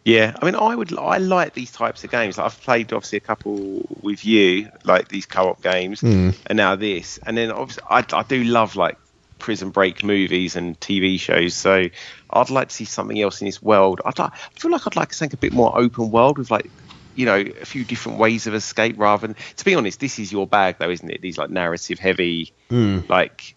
[0.08, 2.38] Yeah, I mean, I would, I like these types of games.
[2.38, 6.34] Like I've played obviously a couple with you, like these co-op games, Mm.
[6.46, 8.96] and now this, and then obviously I, I do love like
[9.38, 11.52] Prison Break movies and TV shows.
[11.52, 11.88] So
[12.30, 14.00] I'd like to see something else in this world.
[14.04, 16.70] I'd like, I feel like I'd like something a bit more open world with like,
[17.14, 19.36] you know, a few different ways of escape rather than.
[19.56, 21.20] To be honest, this is your bag though, isn't it?
[21.20, 23.54] These like narrative heavy, like.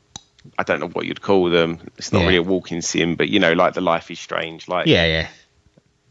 [0.57, 1.79] I don't know what you'd call them.
[1.99, 2.25] It's not Yeah.
[2.25, 5.27] really a walking sim, but you know, like the Life is Strange, like Yeah, yeah.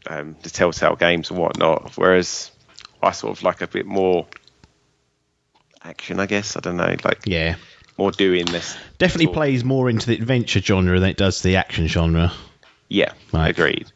[0.07, 1.93] Um, the Telltale games and whatnot.
[1.97, 2.51] Whereas
[3.01, 4.25] I sort of like a bit more
[5.83, 6.55] action, I guess.
[6.57, 7.55] I don't know, like Yeah.
[7.97, 8.75] more doing this.
[8.97, 12.31] Definitely sort plays more into the adventure genre than it does the action genre.
[12.87, 13.49] Yeah, Right.
[13.49, 13.87] agreed.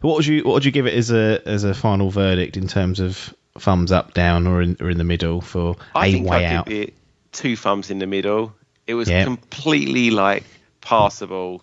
[0.00, 2.66] What would you What would you give it as a as a final verdict in
[2.66, 6.28] terms of thumbs up, down, or in or in the middle for I a think
[6.28, 6.66] way I out?
[6.66, 6.94] give it
[7.32, 8.52] two thumbs in the middle.
[8.88, 9.22] It was Yeah.
[9.22, 10.42] completely like
[10.80, 11.62] passable.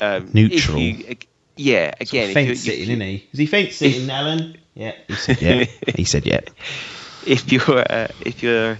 [0.00, 0.78] Um, if Neutral.
[0.80, 1.04] you-
[1.60, 3.28] yeah, again, if you- fence if sitting, you- isn't he?
[3.32, 4.56] Is he fence sitting, Alan?
[4.74, 4.92] Yeah.
[5.08, 5.64] He said yeah.
[5.96, 6.40] he said yeah.
[7.26, 8.78] if you're uh, if you're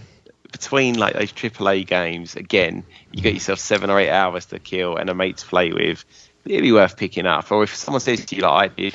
[0.53, 4.97] between like those AAA games, again, you get yourself seven or eight hours to kill
[4.97, 6.05] and a mate to play with.
[6.45, 7.53] It'd be worth picking up.
[7.53, 8.95] Or if someone says to you like I did,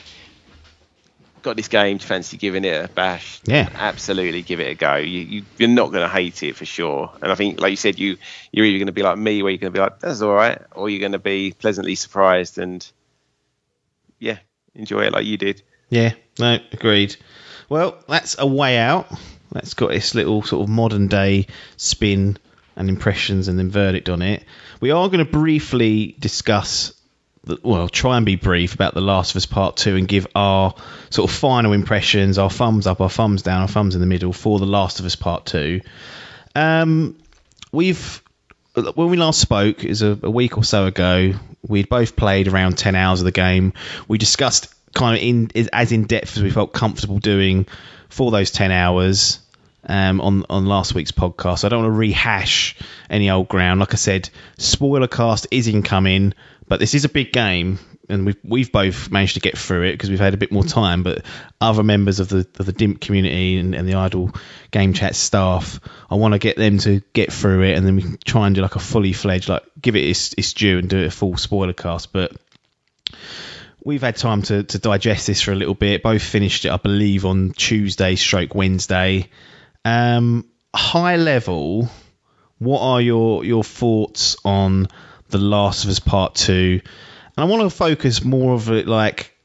[1.44, 3.40] got this game, do fancy giving it a bash?
[3.46, 3.70] Yeah.
[3.76, 4.96] absolutely, give it a go.
[4.96, 7.12] You, you you're not going to hate it for sure.
[7.22, 8.18] And I think, like you said, you
[8.52, 10.34] you're either going to be like me, where you're going to be like that's all
[10.34, 12.86] right, or you're going to be pleasantly surprised and
[14.26, 14.39] yeah,
[14.73, 15.61] enjoy it like you did.
[15.89, 17.15] Yeah, no, agreed.
[17.69, 19.07] Well, that's a way out.
[19.51, 21.45] That's got its little sort of modern day
[21.78, 22.38] spin
[22.76, 24.43] and impressions and then verdict on it.
[24.82, 26.91] We are going to briefly discuss,
[27.43, 30.26] the, well, try and be brief about The Last of Us Part 2 and give
[30.34, 30.73] our
[31.11, 34.34] sort of final impressions, our thumbs up, our thumbs down, our thumbs in the middle
[34.34, 35.82] for The Last of Us Part 2.
[36.55, 37.15] Um,
[37.71, 38.23] we've
[38.73, 41.34] when we last spoke is a, a week or so ago.
[41.68, 43.74] We'd both played around ten hours of the game.
[44.07, 47.68] We discussed kind of in as in depth as we felt comfortable doing
[48.09, 49.39] for those ten hours
[49.88, 51.63] um, on on last week's podcast.
[51.63, 52.78] I don't want to rehash
[53.09, 53.80] any old ground.
[53.80, 56.34] Like I said, spoiler cast is incoming,
[56.68, 57.80] but this is a big game.
[58.08, 60.64] And we've we've both managed to get through it because we've had a bit more
[60.64, 61.03] time.
[61.03, 61.26] But
[61.60, 64.32] other members of the of the DIMP community and, and the Idle
[64.72, 65.80] Game Chat staff,
[66.10, 68.56] I want to get them to get through it, and then we can try and
[68.56, 71.36] do like a fully fledged, like give it its, its due and do a full
[71.38, 72.14] spoiler cast.
[72.14, 72.34] But
[73.84, 76.03] we've had time to, to digest this for a little bit.
[76.03, 79.30] Both finished it, I believe, on Tuesday, stroke Wednesday.
[79.86, 80.45] Um,
[80.76, 81.89] high level,
[82.58, 84.88] what are your your thoughts on
[85.30, 86.82] The Last of Us Part Two?
[87.38, 89.36] And I want to focus more of it like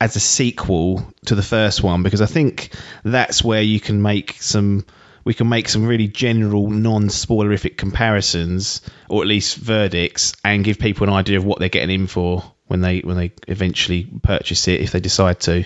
[0.00, 2.74] as a sequel to the first one because I think
[3.04, 4.84] that's where you can make some
[5.24, 11.06] we can make some really general non-spoilerific comparisons or at least verdicts and give people
[11.06, 14.80] an idea of what they're getting in for when they when they eventually purchase it
[14.80, 15.64] if they decide to.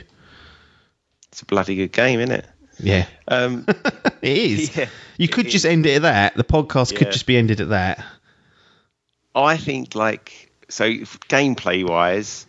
[1.33, 2.47] It's a bloody good game, isn't it?
[2.79, 3.07] Yeah.
[3.29, 3.67] Um,
[4.23, 4.77] It is.
[4.77, 6.35] Yeah, you could just end it at that.
[6.35, 8.05] The podcast could just be ended at that.
[9.35, 12.47] I think like so gameplay wise,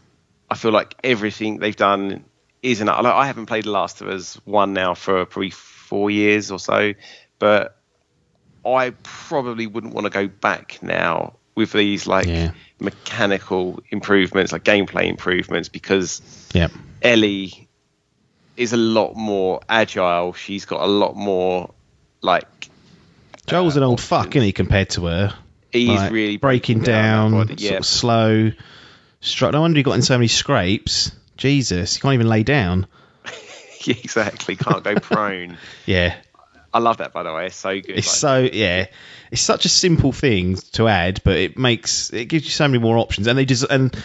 [0.50, 2.26] I feel like everything they've done
[2.62, 3.04] is enough.
[3.04, 6.60] Like, I haven't played The Last of Us one now for probably four years or
[6.60, 6.94] so,
[7.40, 7.78] but
[8.66, 12.52] I probably wouldn't want to go back now with these like Yeah.
[12.80, 16.22] mechanical improvements, like gameplay improvements, because
[16.54, 16.68] Yeah.
[17.02, 17.70] Ellie
[18.56, 20.34] is a lot more agile.
[20.34, 21.74] She's got a lot more
[22.22, 22.70] like
[23.48, 25.34] Joel's an uh, old fuck, isn't he, compared to her?
[25.80, 27.58] He's Like, really breaking breaking down, her body.
[27.58, 28.52] sort Yeah, of slow.
[29.22, 31.12] Stru- no wonder he got in so many scrapes.
[31.38, 32.88] Jesus, he can't even lay down.
[33.88, 34.56] exactly.
[34.56, 35.58] Can't go prone.
[35.86, 36.16] Yeah,
[36.74, 37.48] I love that by the way.
[37.48, 37.98] It's so good.
[37.98, 38.88] it's Like, so yeah.
[39.32, 42.80] It's such a simple thing to add, but it makes it gives you so many
[42.82, 43.96] more options, and they just and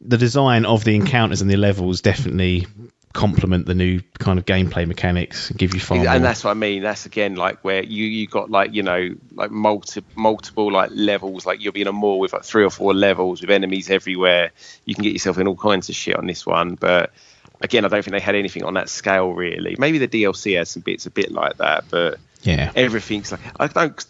[0.00, 2.66] the design of the encounters and the levels definitely
[3.12, 6.08] complement the new kind of gameplay mechanics and give you far more.
[6.08, 6.82] and that's what I mean.
[6.82, 11.44] That's again like where you you got like you know like multi, multiple like levels.
[11.46, 14.50] Like you'll be in a mall with like three or four levels with enemies everywhere.
[14.84, 17.12] You can get yourself in all kinds of shit on this one, but
[17.60, 19.76] again, I don't think they had anything on that scale really.
[19.78, 23.66] Maybe the DLC has some bits a bit like that, but yeah, everything's like I
[23.66, 24.04] don't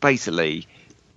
[0.00, 0.66] basically.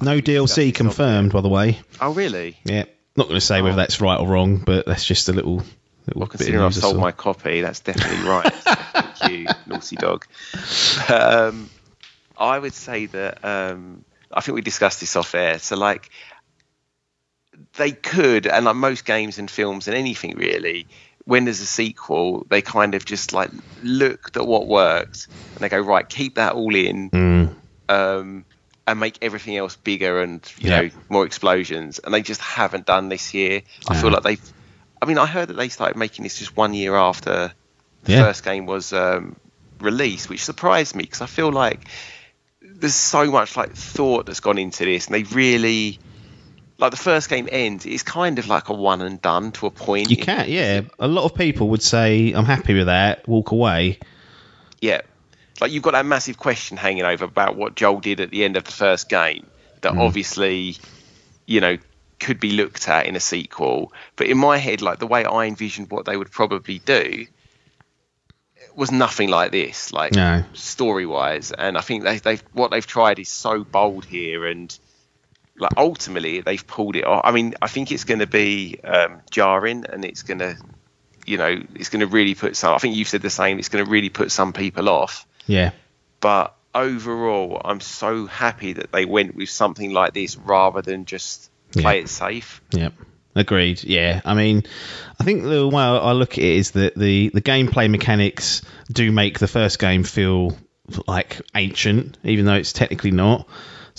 [0.01, 1.79] no DLC confirmed, by the way.
[2.01, 2.57] Oh really?
[2.63, 2.85] Yeah,
[3.15, 3.63] not going to say oh.
[3.63, 3.77] whether Oh.
[3.77, 5.63] that's right or wrong, but that's just a little.
[6.07, 8.51] Little Well, bit of considering I've sold my copy, that's definitely right.
[8.53, 10.25] Thank you, naughty dog.
[11.09, 11.69] Um,
[12.37, 15.59] I would say that um, I think we discussed this off air.
[15.59, 16.09] So, like,
[17.77, 20.87] they could, and like most games and films and anything really,
[21.25, 25.69] when there's a sequel, they kind of just like looked at what worked and they
[25.69, 27.09] go, right, keep that all in.
[27.11, 27.55] Mm,
[27.89, 28.45] Um,
[28.87, 30.81] and make everything else bigger and you Yeah.
[30.81, 33.61] know more explosions, and they just haven't done this year.
[33.87, 34.53] I feel like they've.
[35.01, 37.51] I mean, I heard that they started making this just one year after
[38.03, 38.23] the Yeah.
[38.23, 39.35] first game was um,
[39.79, 41.87] released, which surprised me because I feel like
[42.61, 45.99] there's so much like thought that's gone into this, and they really
[46.77, 47.85] like the first game ends.
[47.85, 50.09] It's kind of like a one and done to a point.
[50.09, 50.81] you can, yeah.
[50.97, 53.99] A lot of people would say, "I'm happy with that." Walk away.
[54.81, 55.01] Yeah.
[55.59, 58.55] Like you've got that massive question hanging over about what Joel did at the end
[58.55, 59.45] of the first game
[59.81, 59.99] that Mm.
[59.99, 60.77] obviously,
[61.45, 61.77] you know,
[62.19, 63.93] could be looked at in a sequel.
[64.15, 67.25] But in my head, like the way I envisioned what they would probably do
[68.75, 70.43] was nothing like this, like No.
[70.53, 71.51] story wise.
[71.51, 74.77] And I think they, they've what they've tried is so bold here and
[75.57, 77.21] like ultimately they've pulled it off.
[77.23, 80.57] I mean, I think it's going to be um, jarring and it's going to,
[81.25, 82.73] you know, it's going to really put some.
[82.73, 83.59] I think you've said the same.
[83.59, 85.25] It's going to really put some people off.
[85.47, 85.71] Yeah,
[86.21, 91.48] But overall, I'm so happy that they went with something like this rather than just
[91.71, 92.03] play Yeah.
[92.03, 92.61] it safe.
[92.71, 92.89] yeah.
[93.35, 93.83] Agreed.
[93.83, 94.63] Yeah, I mean,
[95.19, 98.63] I think the way I I look at it is that the the gameplay mechanics
[98.91, 100.57] do make the first game feel
[101.07, 103.47] like ancient, even though it's technically not.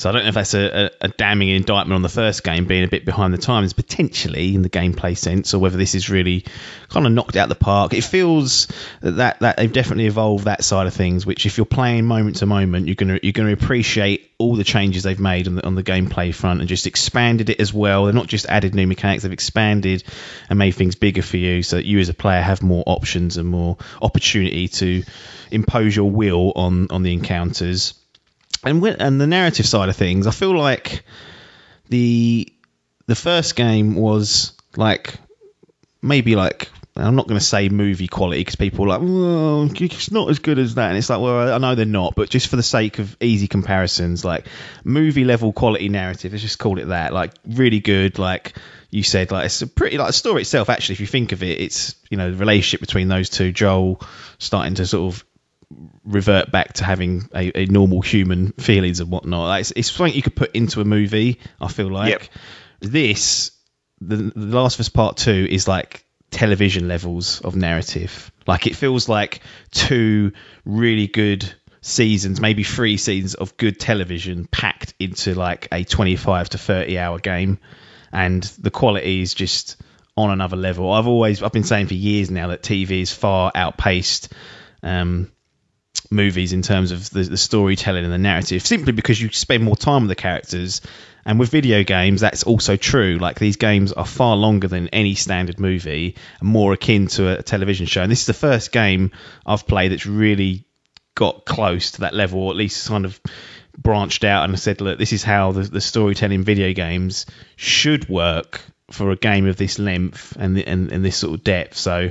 [0.00, 2.64] So I don't know if that's a, a, a damning indictment on the first game
[2.64, 6.08] being a bit behind the times, potentially in the gameplay sense, or whether this is
[6.08, 6.46] really
[6.88, 7.92] kind of knocked out the park.
[7.92, 8.66] It feels
[9.02, 11.26] that that they've definitely evolved that side of things.
[11.26, 15.02] Which, if you're playing moment to moment, you're gonna you're gonna appreciate all the changes
[15.02, 18.04] they've made on the on the gameplay front and just expanded it as well.
[18.04, 20.02] They're not just added new mechanics; they've expanded
[20.48, 23.36] and made things bigger for you, so that you as a player have more options
[23.36, 25.02] and more opportunity to
[25.50, 27.99] impose your will on on the encounters
[28.64, 31.04] and when, and the narrative side of things, I feel like
[31.88, 32.52] the
[33.06, 35.14] the first game was like
[36.02, 40.10] maybe like I'm not going to say movie quality because people are like, well, it's
[40.10, 42.48] not as good as that, and it's like, well, I know they're not, but just
[42.48, 44.46] for the sake of easy comparisons, like
[44.84, 48.56] movie level quality narrative, let's just call it that, like really good, like
[48.90, 50.68] you said, like it's a pretty like the story itself.
[50.68, 54.00] Actually, if you think of it, it's you know the relationship between those two, Joel
[54.38, 55.24] starting to sort of
[56.04, 59.48] revert back to having a, a normal human feelings and whatnot.
[59.48, 61.40] Like, it's, it's something you could put into a movie.
[61.60, 62.22] I feel like Yep.
[62.80, 63.52] this,
[64.00, 68.32] the, the Last of Us Part Two, is like television levels of narrative.
[68.46, 69.40] Like it feels like
[69.70, 70.32] two
[70.64, 71.52] really good
[71.82, 77.18] seasons, maybe three seasons of good television packed into like a 25 to 30 hour
[77.18, 77.58] game,
[78.12, 79.76] and the quality is just
[80.16, 80.90] on another level.
[80.92, 84.32] I've always I've been saying for years now that TV is far outpaced.
[84.82, 85.30] Um,
[86.10, 89.76] movies in terms of the, the storytelling and the narrative simply because you spend more
[89.76, 90.80] time with the characters.
[91.24, 93.18] And with video games that's also true.
[93.20, 97.42] Like these games are far longer than any standard movie and more akin to a
[97.42, 98.02] television show.
[98.02, 99.12] And this is the first game
[99.46, 100.64] i've played that's really
[101.14, 103.20] got close to that level or at least kind of
[103.76, 108.62] branched out and said look this is how the, the storytelling video games should work
[108.90, 111.76] for a game of this length and, and, and this sort of depth.
[111.76, 112.10] So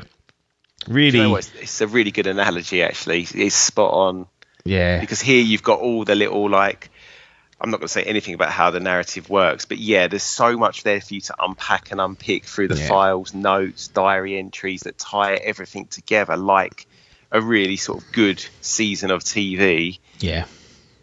[0.90, 1.36] really You know?
[1.36, 3.26] It's, a really good analogy, actually.
[3.34, 4.28] It's spot on
[4.66, 6.90] yeah because here you've got all the little like.
[7.62, 10.58] I'm not going to say anything about how the narrative works, but yeah, there's so
[10.58, 12.88] much there for you to unpack and unpick through the Yeah.
[12.88, 16.88] files, notes, diary entries that tie everything together like
[17.34, 20.00] a really sort of good season of TV.
[20.20, 20.46] yeah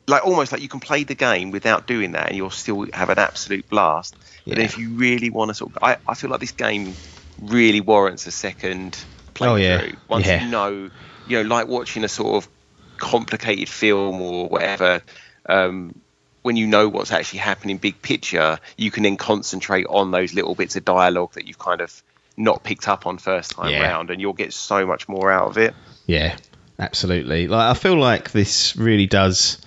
[0.09, 3.11] Like almost like you can play the game without doing that and you'll still have
[3.11, 4.17] an absolute blast.
[4.47, 6.95] But if you really want to sort of, I, I feel like this game
[7.43, 8.97] really warrants a second
[9.37, 9.51] playthrough.
[9.53, 9.93] Oh, yeah.
[10.09, 10.45] Once Yeah.
[10.45, 10.91] you know,
[11.29, 12.51] you know, like watching a sort of
[12.99, 15.03] complicated film or whatever.
[15.49, 15.95] Um,
[16.43, 20.55] when you know what's actually happening big picture, you can then concentrate on those little
[20.55, 22.03] bits of dialogue that you've kind of
[22.37, 23.83] not picked up on first time Yeah.
[23.83, 25.75] round, and you'll get so much more out of it.
[26.07, 26.37] Yeah,
[26.79, 27.49] absolutely.
[27.49, 29.59] Like I feel like this really does.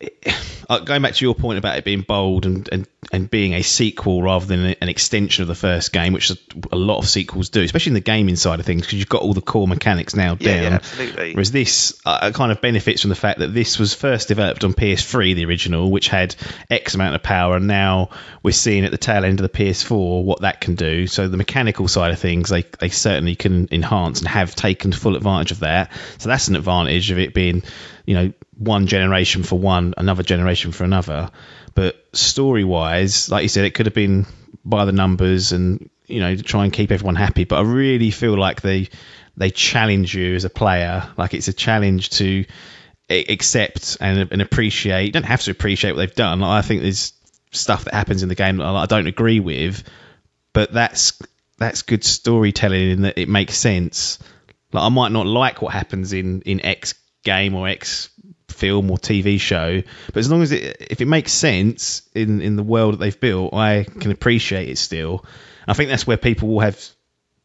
[0.70, 3.62] uh, going back to your point about it being bold and, and, and being a
[3.62, 6.30] sequel rather than an extension of the first game, which
[6.70, 9.22] a lot of sequels do, especially in the gaming side of things, because you've got
[9.22, 10.62] all the core mechanics now Yeah, down.
[10.62, 11.32] yeah, absolutely.
[11.34, 14.72] Whereas this uh, kind of benefits from the fact that this was first developed on
[14.72, 16.36] PS3, the original, which had
[16.70, 18.10] X amount of power, and now
[18.44, 21.08] we're seeing at the tail end of the PS4 what that can do.
[21.08, 25.16] So the mechanical side of things, they, they certainly can enhance and have taken full
[25.16, 25.90] advantage of that.
[26.18, 27.64] So that's an advantage of it being,
[28.06, 31.30] you know, one generation for one, another generation for another.
[31.74, 34.26] But story wise, like you said, it could have been
[34.64, 37.44] by the numbers and you know try and keep everyone happy.
[37.44, 38.88] But I really feel like they
[39.36, 41.08] they challenge you as a player.
[41.16, 42.44] Like it's a challenge to
[43.10, 45.06] accept and, and appreciate.
[45.06, 46.40] You don't have to appreciate what they've done.
[46.40, 47.12] Like, I think there's
[47.50, 49.82] stuff that happens in the game that I I don't agree with,
[50.52, 51.20] but that's
[51.58, 54.18] that's good storytelling in that it makes sense.
[54.72, 56.94] Like I might not like what happens in in X
[57.24, 58.08] game or X
[58.52, 62.56] film or TV show, but as long as it if it makes sense in in
[62.56, 65.24] the world that they've built, I can appreciate it still.
[65.66, 66.78] I think that's where people will have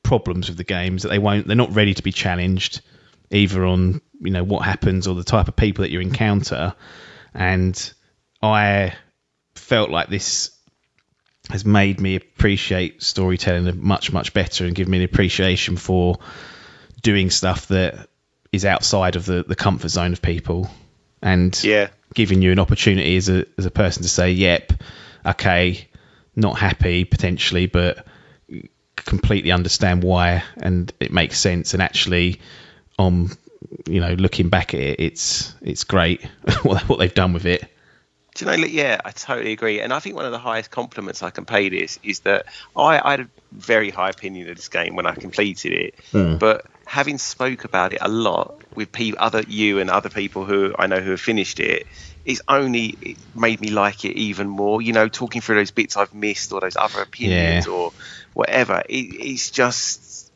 [0.04, 2.80] problems with the games that they won't they're not ready to be challenged
[3.30, 6.74] either on you know what happens or the type of people that you encounter
[7.34, 7.94] and
[8.42, 8.94] I
[9.56, 10.52] felt like this
[11.50, 16.20] has made me appreciate storytelling much much better and give me an appreciation for
[17.02, 18.08] doing stuff that
[18.54, 20.70] is outside of the, the comfort zone of people
[21.22, 21.90] and Yeah.
[22.14, 24.74] giving you an opportunity as a as a person to say, "Yep,
[25.26, 25.88] okay,
[26.36, 28.06] not happy potentially, but
[28.96, 32.40] completely understand why, and it makes sense." And actually,
[33.00, 33.32] um,
[33.88, 36.24] you know, looking back at it, it's it's great
[36.64, 37.64] what they've done with it.
[38.38, 38.58] Do you know?
[38.58, 39.82] look, Yeah, I totally agree.
[39.82, 43.00] And I think one of the highest compliments I can pay this is that I,
[43.04, 45.96] I had a very high opinion of this game when I completed it.
[46.12, 46.38] Hmm.
[46.38, 50.74] But having spoke about it a lot with people, other you and other people who
[50.78, 51.88] I know who have finished it,
[52.26, 54.82] it's only it made me like it even more.
[54.84, 57.74] You know, talking through those bits I've missed or those other opinions Yeah.
[57.74, 57.92] or
[58.34, 58.84] whatever.
[58.88, 60.32] It, it's just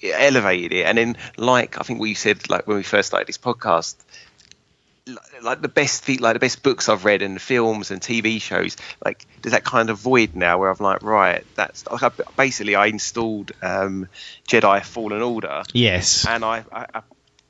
[0.00, 0.86] it elevated it.
[0.86, 3.96] And then, like I think we said, like when we first started this podcast,
[5.42, 8.76] like- the best thi- like the best books I've read and films and TV shows
[9.04, 12.74] like there's that kind of void now where I'm like right that's like I, basically
[12.74, 14.08] I installed um,
[14.48, 15.62] Jedi Fallen Order.
[15.72, 17.02] Yes, and I, I, I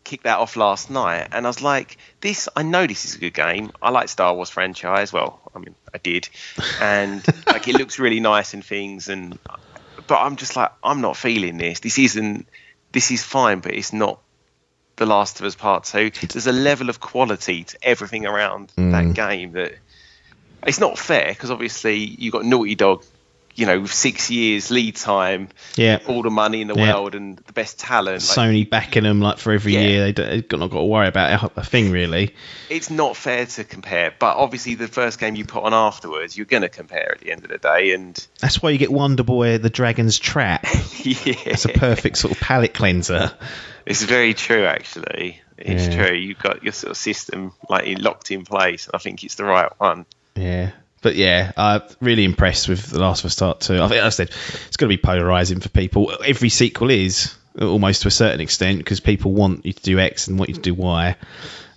[0.04, 1.28] kicked that off last night.
[1.32, 3.72] And I was like this I know this is a good game.
[3.82, 5.12] I like Star Wars franchise.
[5.12, 6.28] Well I mean I did.
[6.80, 9.08] And like it looks really nice and things.
[9.08, 9.38] And
[10.06, 11.80] but I'm just like I'm not feeling this.
[11.80, 12.46] This isn't
[12.92, 14.20] this is fine but it's not
[14.96, 16.10] the Last of Us Part Two.
[16.10, 18.92] There's a level of quality to everything around mm.
[18.92, 19.74] that game that
[20.66, 23.04] it's not fair because obviously you've got Naughty Dog,
[23.54, 25.98] you know, with six years lead time, yeah.
[26.08, 26.92] all the money in the Yeah.
[26.94, 28.16] world, and the best talent.
[28.16, 29.80] Like, Sony backing them like for every Yeah.
[29.80, 30.00] year.
[30.04, 32.34] They don't, they've got not got to worry about a, a thing really.
[32.68, 36.46] it's not fair to compare, but obviously the first game you put on afterwards, you're
[36.46, 39.22] going to compare at the end of the day, and That's why you get Wonder
[39.22, 40.64] Boy, the Dragon's Trap.
[41.02, 43.32] yeah, It's a perfect sort of palate cleanser.
[43.86, 44.64] It's very true.
[44.64, 46.06] Actually, it's Yeah.
[46.06, 46.16] true.
[46.16, 48.88] You've got your sort of system like locked in place.
[48.92, 50.04] I think it's the right one.
[50.34, 50.70] Yeah.
[51.02, 53.80] But yeah, I'm really impressed with The Last of Us Part 2.
[53.80, 54.30] I think I said
[54.66, 56.12] it's going to be polarizing for people.
[56.24, 60.26] Every sequel is almost to a certain extent because people want you to do X
[60.26, 61.14] and want you to do Y.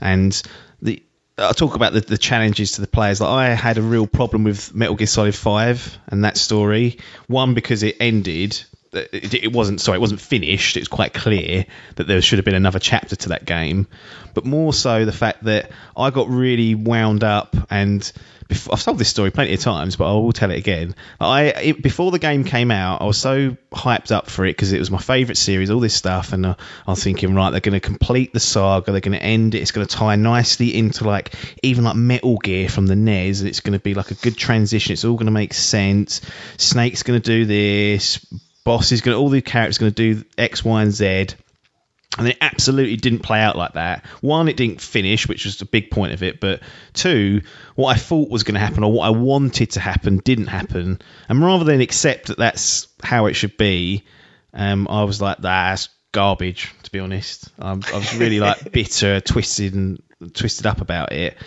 [0.01, 0.41] And
[0.82, 1.03] the
[1.38, 3.22] I'll talk about the, the challenges to the players.
[3.22, 6.97] Like I had a real problem with Metal Gear Solid 5 and that story.
[7.28, 8.62] One because it ended
[8.94, 10.78] it, it wasn't sorry, it wasn't finished.
[10.78, 11.66] It was quite clear
[11.96, 13.88] that there should have been another chapter to that game,
[14.34, 18.12] but more so the fact that I got really wound up and
[18.50, 20.96] before, I've told this story plenty of times, but I will tell it again.
[21.20, 24.74] I it, before the game came out, I was so hyped up for it because
[24.74, 26.56] it was my favourite series, all this stuff, and uh,
[26.88, 29.60] I was thinking, right, they're going to complete the saga, they're going to end it,
[29.60, 33.50] it's going to tie nicely into like even like Metal Gear from the NES, and
[33.50, 34.94] it's going to be like a good transition.
[34.94, 36.22] It's all going to make sense.
[36.58, 38.26] Snake's going to do this.
[38.70, 41.30] Boss is going to all the characters going to do X, Y, and Z.
[42.20, 44.06] And it absolutely didn't play out like that.
[44.22, 46.40] One, it didn't finish, which was the big point of it.
[46.40, 46.62] But
[46.94, 47.42] two,
[47.74, 51.02] what I thought was going to happen or what I wanted to happen didn't happen.
[51.28, 54.04] And rather than accept that that's how it should be,
[54.54, 56.72] um, I was like, that's garbage.
[56.84, 60.00] To be honest, um, I was really like bitter, twisted, and
[60.36, 61.38] twisted up about it.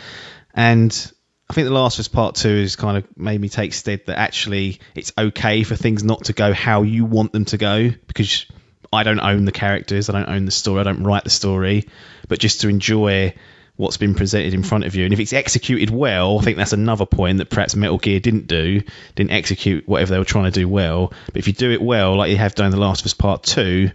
[0.55, 1.13] And
[1.53, 4.07] I think The Last of Us Part Two has kind of made me take stead
[4.07, 7.91] that actually it's okay for things not to go how you want them to go
[8.07, 8.47] because
[8.91, 11.89] I don't own the characters, I don't own the story, I don't write the story,
[12.27, 13.35] but just to enjoy
[13.77, 15.05] what's been presented in front of you.
[15.05, 18.47] And if it's executed well, I think that's another point that perhaps Metal Gear didn't
[18.47, 18.81] do,
[19.15, 21.13] didn't execute whatever they were trying to do well.
[21.27, 23.15] But if you do it well, like you have done in The Last of Us
[23.15, 23.91] Part Two,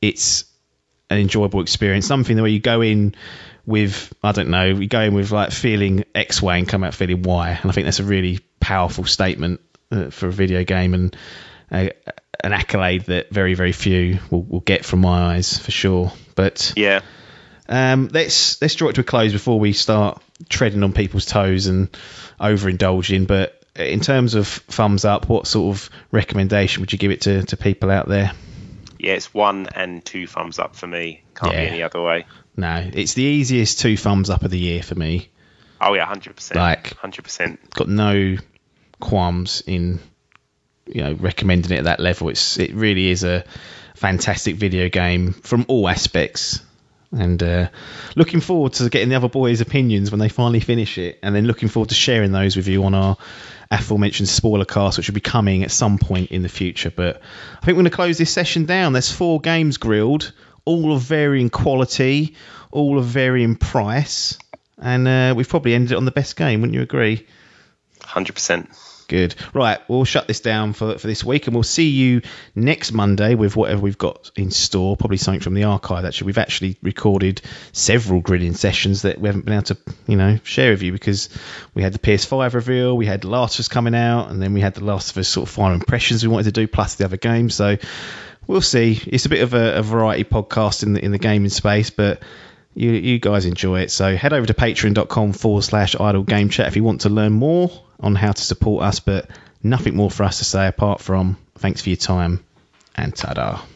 [0.00, 0.44] it's
[1.10, 2.06] an enjoyable experience.
[2.06, 3.16] Something where you go in
[3.66, 6.94] with I don't know, you go in with like feeling X way and come out
[6.94, 9.60] feeling Y, and I think that's a really powerful statement
[9.90, 11.16] uh, for a video game and
[11.70, 11.88] uh,
[12.42, 16.12] an accolade that very very few will, will get from my eyes for sure.
[16.36, 17.00] But Yeah.
[17.68, 21.66] um, let's let's draw it to a close before we start treading on people's toes
[21.66, 21.88] and
[22.40, 23.26] overindulging.
[23.26, 27.42] But in terms of thumbs up, what sort of recommendation would you give it to,
[27.44, 28.32] to people out there?
[28.98, 31.22] Yeah, it's one and two thumbs up for me.
[31.34, 31.60] Can't Yeah.
[31.62, 32.24] be any other way.
[32.56, 35.28] No, it's the easiest two thumbs up of the year for me.
[35.80, 36.58] Oh yeah, hundred percent.
[36.58, 37.70] Like- hundred percent.
[37.70, 38.36] Got no
[39.00, 40.00] qualms in
[40.86, 42.28] you know recommending it at that level.
[42.30, 43.44] It's it really is a
[43.94, 46.62] fantastic video game from all aspects.
[47.12, 47.68] And uh,
[48.16, 51.46] looking forward to getting the other boys' opinions when they finally finish it, and then
[51.46, 53.16] looking forward to sharing those with you on our
[53.70, 56.90] aforementioned spoiler cast, which will be coming at some point in the future.
[56.90, 57.22] But
[57.62, 58.92] I think we're going to close this session down.
[58.92, 60.32] There's four games grilled,
[60.66, 62.34] all of varying quality,
[62.70, 64.36] all of varying price,
[64.78, 66.60] and uh, we've probably ended it on the best game.
[66.60, 67.26] Wouldn't you agree?
[68.02, 68.68] Hundred percent.
[69.08, 69.36] Good.
[69.54, 72.22] Right, we'll shut this down for, for this week and we'll see you
[72.56, 74.96] next Monday with whatever we've got in store.
[74.96, 76.26] Probably something from the archive, actually.
[76.26, 77.40] We've actually recorded
[77.70, 79.76] several grilling sessions that we haven't been able to,
[80.08, 81.28] you know, share with you because
[81.72, 84.54] we had the PS5 reveal, we had The Last of Us coming out, and then
[84.54, 86.96] we had The Last of Us sort of final impressions we wanted to do, plus
[86.96, 87.54] the other games.
[87.54, 87.76] So
[88.46, 89.00] we'll see.
[89.06, 92.22] It's a bit of a, a variety podcast in the, in the gaming space, but
[92.74, 93.90] you, you guys enjoy it.
[93.90, 97.32] So head over to patreon.com forward slash idle game chat if you want to learn
[97.32, 97.70] more
[98.00, 99.30] on how to support us, but
[99.62, 102.44] nothing more for us to say apart from thanks for your time
[102.94, 103.75] and ta da.